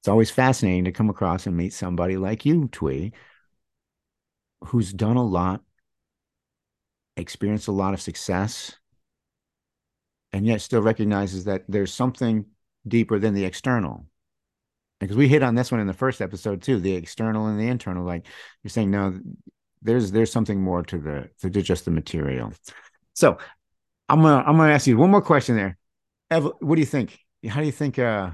[0.00, 3.12] it's always fascinating to come across and meet somebody like you, Thuy,
[4.64, 5.62] who's done a lot,
[7.16, 8.76] experienced a lot of success,
[10.32, 12.46] and yet still recognizes that there's something
[12.86, 14.06] deeper than the external
[15.00, 17.68] because we hit on this one in the first episode too the external and the
[17.68, 18.26] internal like
[18.62, 19.18] you're saying no
[19.82, 22.52] there's there's something more to the to just the material.
[23.14, 23.38] So
[24.08, 25.78] i'm gonna i'm gonna ask you one more question there.
[26.30, 27.18] Eva, what do you think?
[27.48, 28.30] How do you think uh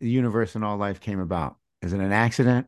[0.00, 1.56] the universe and all life came about?
[1.82, 2.66] Is it an accident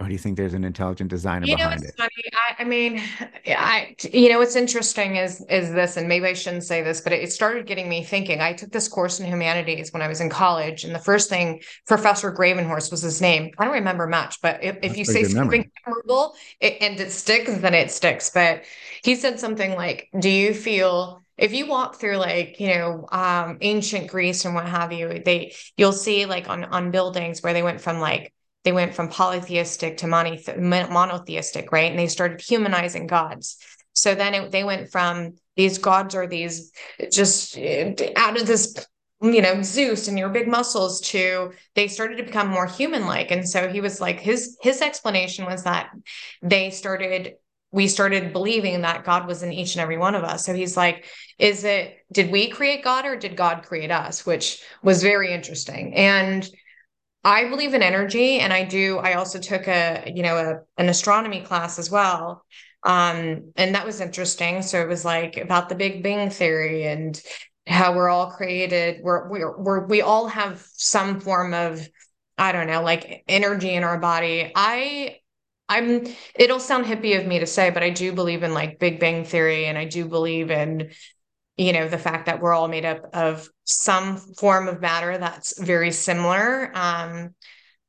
[0.00, 1.94] or do you think there's an intelligent designer you behind know, it?
[1.96, 2.10] Funny.
[2.32, 3.02] I, I, mean,
[3.46, 7.12] I you know what's interesting is is this, and maybe I shouldn't say this, but
[7.12, 8.40] it started getting me thinking.
[8.40, 11.60] I took this course in humanities when I was in college, and the first thing
[11.86, 13.50] Professor Gravenhorst was his name.
[13.58, 17.54] I don't remember much, but if, if you say something memorable it, and it sticks,
[17.58, 18.30] then it sticks.
[18.30, 18.64] But
[19.04, 23.58] he said something like, "Do you feel?" if you walk through like you know um,
[23.60, 27.62] ancient greece and what have you they you'll see like on on buildings where they
[27.62, 28.34] went from like
[28.64, 31.90] they went from polytheistic to monotheistic, right?
[31.90, 33.56] And they started humanizing gods.
[33.92, 36.72] So then it, they went from these gods are these
[37.10, 37.58] just
[38.16, 38.74] out of this,
[39.20, 43.30] you know, Zeus and your big muscles to they started to become more human like.
[43.30, 45.90] And so he was like, his his explanation was that
[46.42, 47.34] they started
[47.72, 50.44] we started believing that God was in each and every one of us.
[50.44, 51.04] So he's like,
[51.38, 54.26] is it, did we create God or did God create us?
[54.26, 55.94] Which was very interesting.
[55.94, 56.48] And
[57.22, 58.38] I believe in energy.
[58.38, 62.44] And I do, I also took a, you know, a, an astronomy class as well.
[62.82, 64.62] Um, and that was interesting.
[64.62, 67.20] So it was like about the Big Bang Theory and
[67.66, 69.02] how we're all created.
[69.02, 71.86] We're, we're, we're we all have some form of,
[72.38, 74.50] I don't know, like energy in our body.
[74.54, 75.18] I
[75.68, 76.04] I'm
[76.34, 79.24] it'll sound hippie of me to say, but I do believe in like Big Bang
[79.24, 80.90] Theory and I do believe in
[81.60, 85.60] you know the fact that we're all made up of some form of matter that's
[85.62, 86.70] very similar.
[86.74, 87.34] Um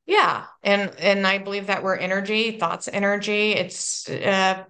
[0.05, 3.53] yeah, and and I believe that we're energy, thoughts energy.
[3.53, 4.65] It's uh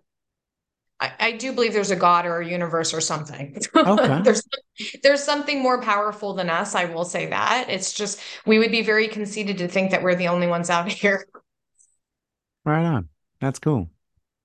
[0.99, 3.57] I, I do believe there's a God or a universe or something.
[3.75, 4.21] Okay.
[4.23, 4.43] there's
[5.01, 6.75] there's something more powerful than us.
[6.75, 7.65] I will say that.
[7.69, 10.87] It's just we would be very conceited to think that we're the only ones out
[10.91, 11.25] here.
[12.63, 13.09] Right on.
[13.39, 13.89] That's cool.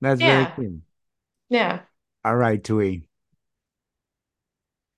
[0.01, 0.45] That's yeah.
[0.45, 0.79] very cool.
[1.51, 1.81] Yeah.
[2.25, 3.07] All right, Thuy.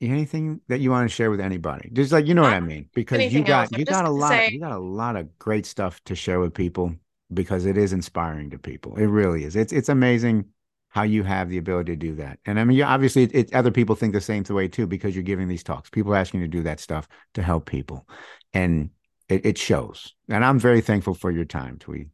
[0.00, 1.90] Anything that you want to share with anybody?
[1.92, 4.46] Just like you know what I mean, because you got you got a lot say...
[4.46, 6.94] of, you got a lot of great stuff to share with people
[7.34, 8.96] because it is inspiring to people.
[8.96, 9.56] It really is.
[9.56, 10.46] It's it's amazing
[10.90, 12.38] how you have the ability to do that.
[12.46, 15.22] And I mean, obviously, it, it, other people think the same way too because you're
[15.22, 15.90] giving these talks.
[15.90, 18.06] People are asking you to do that stuff to help people,
[18.54, 18.90] and
[19.28, 20.14] it, it shows.
[20.28, 22.08] And I'm very thankful for your time, Thuy.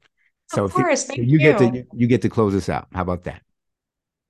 [0.49, 2.89] So of course, you, you, get to you get to close this out.
[2.93, 3.43] How about that?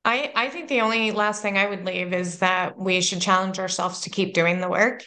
[0.05, 3.59] I I think the only last thing I would leave is that we should challenge
[3.59, 5.05] ourselves to keep doing the work.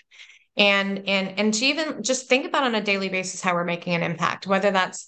[0.55, 3.93] And and and to even just think about on a daily basis how we're making
[3.93, 5.07] an impact whether that's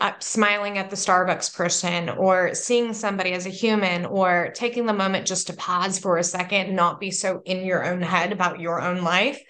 [0.00, 4.92] uh, smiling at the starbucks person or seeing somebody as a human or taking the
[4.92, 8.32] moment just to pause for a second and not be so in your own head
[8.32, 9.40] about your own life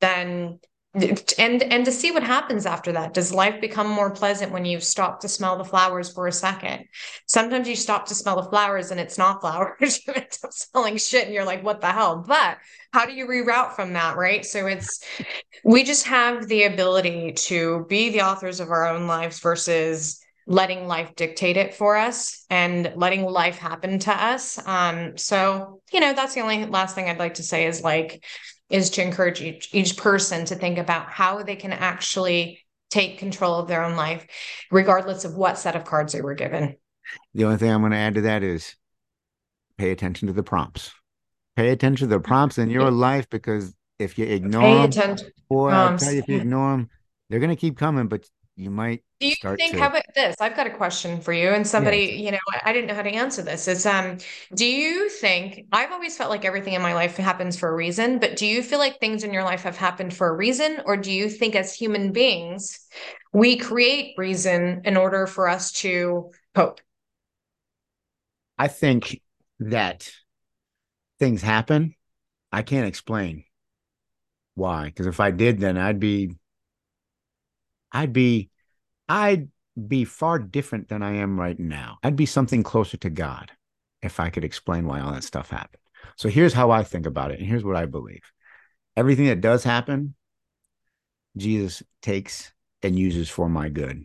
[0.00, 0.58] then
[0.92, 3.14] and and to see what happens after that.
[3.14, 6.84] Does life become more pleasant when you stop to smell the flowers for a second?
[7.26, 10.00] Sometimes you stop to smell the flowers and it's not flowers.
[10.06, 12.24] You end up smelling shit and you're like what the hell?
[12.26, 12.58] But
[12.92, 14.44] how do you reroute from that right?
[14.44, 15.04] So it's
[15.64, 20.88] we just have the ability to be the authors of our own lives versus letting
[20.88, 24.58] life dictate it for us and letting life happen to us.
[24.66, 28.24] Um so you know that's the only last thing i'd like to say is like
[28.70, 33.54] is to encourage each, each person to think about how they can actually take control
[33.54, 34.26] of their own life,
[34.70, 36.76] regardless of what set of cards they were given.
[37.34, 38.76] The only thing I'm going to add to that is
[39.78, 40.92] pay attention to the prompts.
[41.56, 45.30] Pay attention to the prompts in your life because if you ignore pay them, attention.
[45.48, 46.90] boy, I tell you, if you ignore them,
[47.28, 49.78] they're going to keep coming, but you might do you think to...
[49.78, 50.36] how about this?
[50.40, 52.24] I've got a question for you and somebody yeah.
[52.24, 53.68] you know i didn't know how to answer this.
[53.68, 54.16] Is um
[54.54, 58.18] do you think i've always felt like everything in my life happens for a reason
[58.18, 60.80] but do you feel like things in your life have happened for a reason?
[60.86, 62.80] Or do you think as human beings
[63.32, 66.80] we create reason in order for us to cope
[68.58, 69.20] i think
[69.60, 70.10] that
[71.18, 71.94] things happen.
[72.50, 73.44] I can't explain
[74.54, 76.34] why because if i did then i'd be
[77.92, 78.49] I'd be
[79.10, 79.48] I'd
[79.88, 81.98] be far different than I am right now.
[82.04, 83.50] I'd be something closer to God
[84.02, 85.82] if I could explain why all that stuff happened.
[86.14, 88.22] So here's how I think about it, and here's what I believe.
[88.96, 90.14] Everything that does happen,
[91.36, 92.52] Jesus takes
[92.84, 94.04] and uses for my good.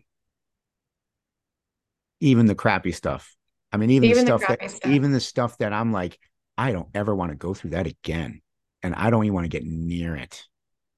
[2.19, 3.35] Even the crappy stuff.
[3.71, 4.91] I mean, even, even the stuff that stuff.
[4.91, 6.17] even the stuff that I'm like,
[6.57, 8.41] I don't ever want to go through that again.
[8.81, 10.47] And I don't even want to get near it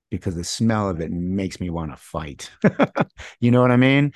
[0.10, 2.52] because the smell of it makes me want to fight.
[3.40, 4.14] you know what I mean?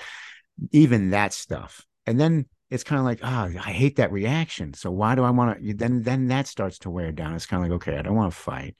[0.71, 1.85] Even that stuff.
[2.05, 4.73] And then it's kind of like, oh, I hate that reaction.
[4.73, 5.73] So why do I want to?
[5.73, 7.35] Then, then that starts to wear down.
[7.35, 8.75] It's kind of like, okay, I don't want to fight.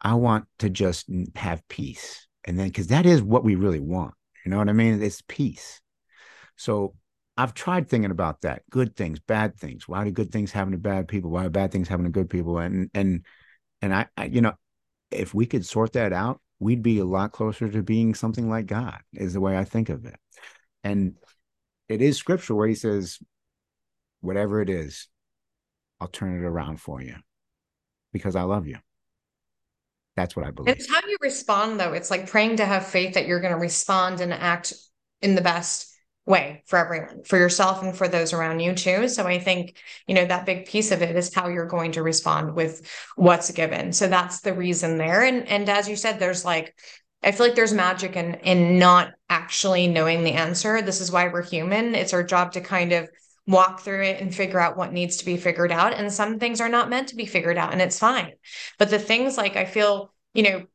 [0.00, 2.26] I want to just have peace.
[2.44, 4.14] And then, because that is what we really want.
[4.44, 5.02] You know what I mean?
[5.02, 5.80] It's peace.
[6.56, 6.94] So
[7.36, 8.62] I've tried thinking about that.
[8.70, 9.86] Good things, bad things.
[9.86, 11.30] Why do good things happen to bad people?
[11.30, 12.58] Why are bad things happen to good people?
[12.58, 13.26] And and
[13.82, 14.54] and I, I you know,
[15.10, 18.66] if we could sort that out, we'd be a lot closer to being something like
[18.66, 20.16] God, is the way I think of it.
[20.82, 21.14] And
[21.88, 23.18] it is scripture where he says,
[24.20, 25.08] whatever it is,
[26.00, 27.16] I'll turn it around for you
[28.12, 28.78] because I love you.
[30.16, 30.74] That's what I believe.
[30.74, 31.92] It's how you respond, though.
[31.92, 34.72] It's like praying to have faith that you're going to respond and act
[35.20, 35.92] in the best
[36.26, 39.08] way for everyone, for yourself and for those around you too.
[39.08, 42.02] So I think, you know, that big piece of it is how you're going to
[42.02, 43.92] respond with what's given.
[43.92, 45.22] So that's the reason there.
[45.22, 46.76] And and as you said, there's like
[47.22, 50.82] I feel like there's magic in in not actually knowing the answer.
[50.82, 51.94] This is why we're human.
[51.94, 53.08] It's our job to kind of
[53.46, 55.94] walk through it and figure out what needs to be figured out.
[55.94, 58.32] And some things are not meant to be figured out, and it's fine.
[58.78, 60.66] But the things like I feel, you know,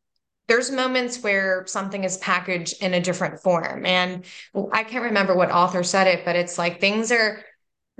[0.47, 3.85] there's moments where something is packaged in a different form.
[3.85, 4.25] And
[4.73, 7.43] I can't remember what author said it, but it's like things are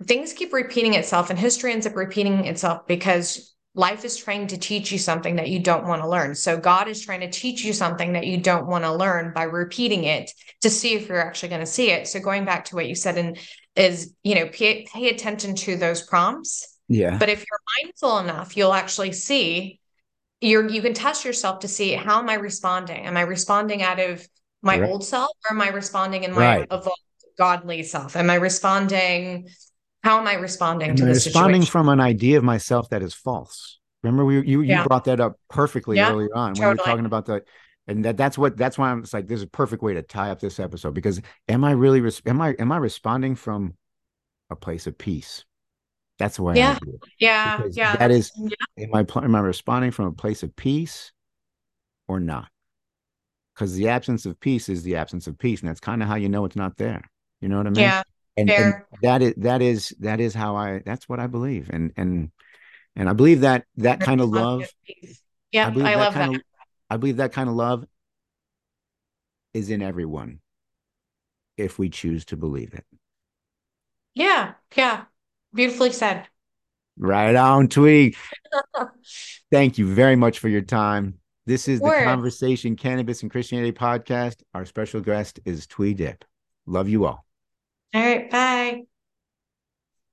[0.03, 4.57] things keep repeating itself and history ends up repeating itself because life is trying to
[4.57, 6.35] teach you something that you don't want to learn.
[6.35, 9.43] So God is trying to teach you something that you don't want to learn by
[9.43, 10.31] repeating it
[10.61, 12.07] to see if you're actually going to see it.
[12.07, 13.37] So going back to what you said and
[13.75, 16.77] is, you know, pay, pay attention to those prompts.
[16.89, 17.17] Yeah.
[17.17, 19.79] But if you're mindful enough, you'll actually see
[20.41, 23.05] you're you can test yourself to see how am I responding?
[23.05, 24.27] Am I responding out of
[24.61, 24.89] my right.
[24.89, 26.67] old self or am I responding in my right.
[26.71, 26.99] evolved
[27.37, 28.15] godly self?
[28.15, 29.47] Am I responding
[30.03, 31.71] how am I responding am to I this responding situation?
[31.71, 33.79] from an idea of myself that is false.
[34.03, 34.81] Remember, we you yeah.
[34.81, 36.67] you brought that up perfectly yeah, earlier on totally.
[36.67, 37.43] when we were talking about the,
[37.87, 40.01] and that that's what that's why I'm it's like this is a perfect way to
[40.01, 43.75] tie up this episode because am I really am I am I responding from
[44.49, 45.45] a place of peace?
[46.21, 46.55] That's the way.
[46.55, 46.77] Yeah,
[47.17, 47.95] yeah, because yeah.
[47.95, 48.85] That is, yeah.
[48.85, 51.11] am I am I responding from a place of peace
[52.07, 52.47] or not?
[53.55, 56.15] Because the absence of peace is the absence of peace, and that's kind of how
[56.15, 57.01] you know it's not there.
[57.41, 57.79] You know what I mean?
[57.79, 58.03] Yeah.
[58.37, 61.91] And, and, that is that is that is how I that's what I believe and
[61.97, 62.31] and
[62.95, 64.63] and I believe that that kind of love
[65.51, 66.41] yeah I, I love that of,
[66.89, 67.83] I believe that kind of love
[69.53, 70.39] is in everyone
[71.57, 72.85] if we choose to believe it
[74.15, 75.03] yeah yeah
[75.53, 76.27] beautifully said.
[76.97, 78.15] Right on Thuy
[79.51, 81.15] thank you very much for your time.
[81.45, 84.43] This is the conversation cannabis and christianity podcast.
[84.53, 86.21] Our special guest is Thuy Diep
[86.65, 87.25] love you all.
[87.93, 88.29] All right.
[88.29, 88.81] Bye.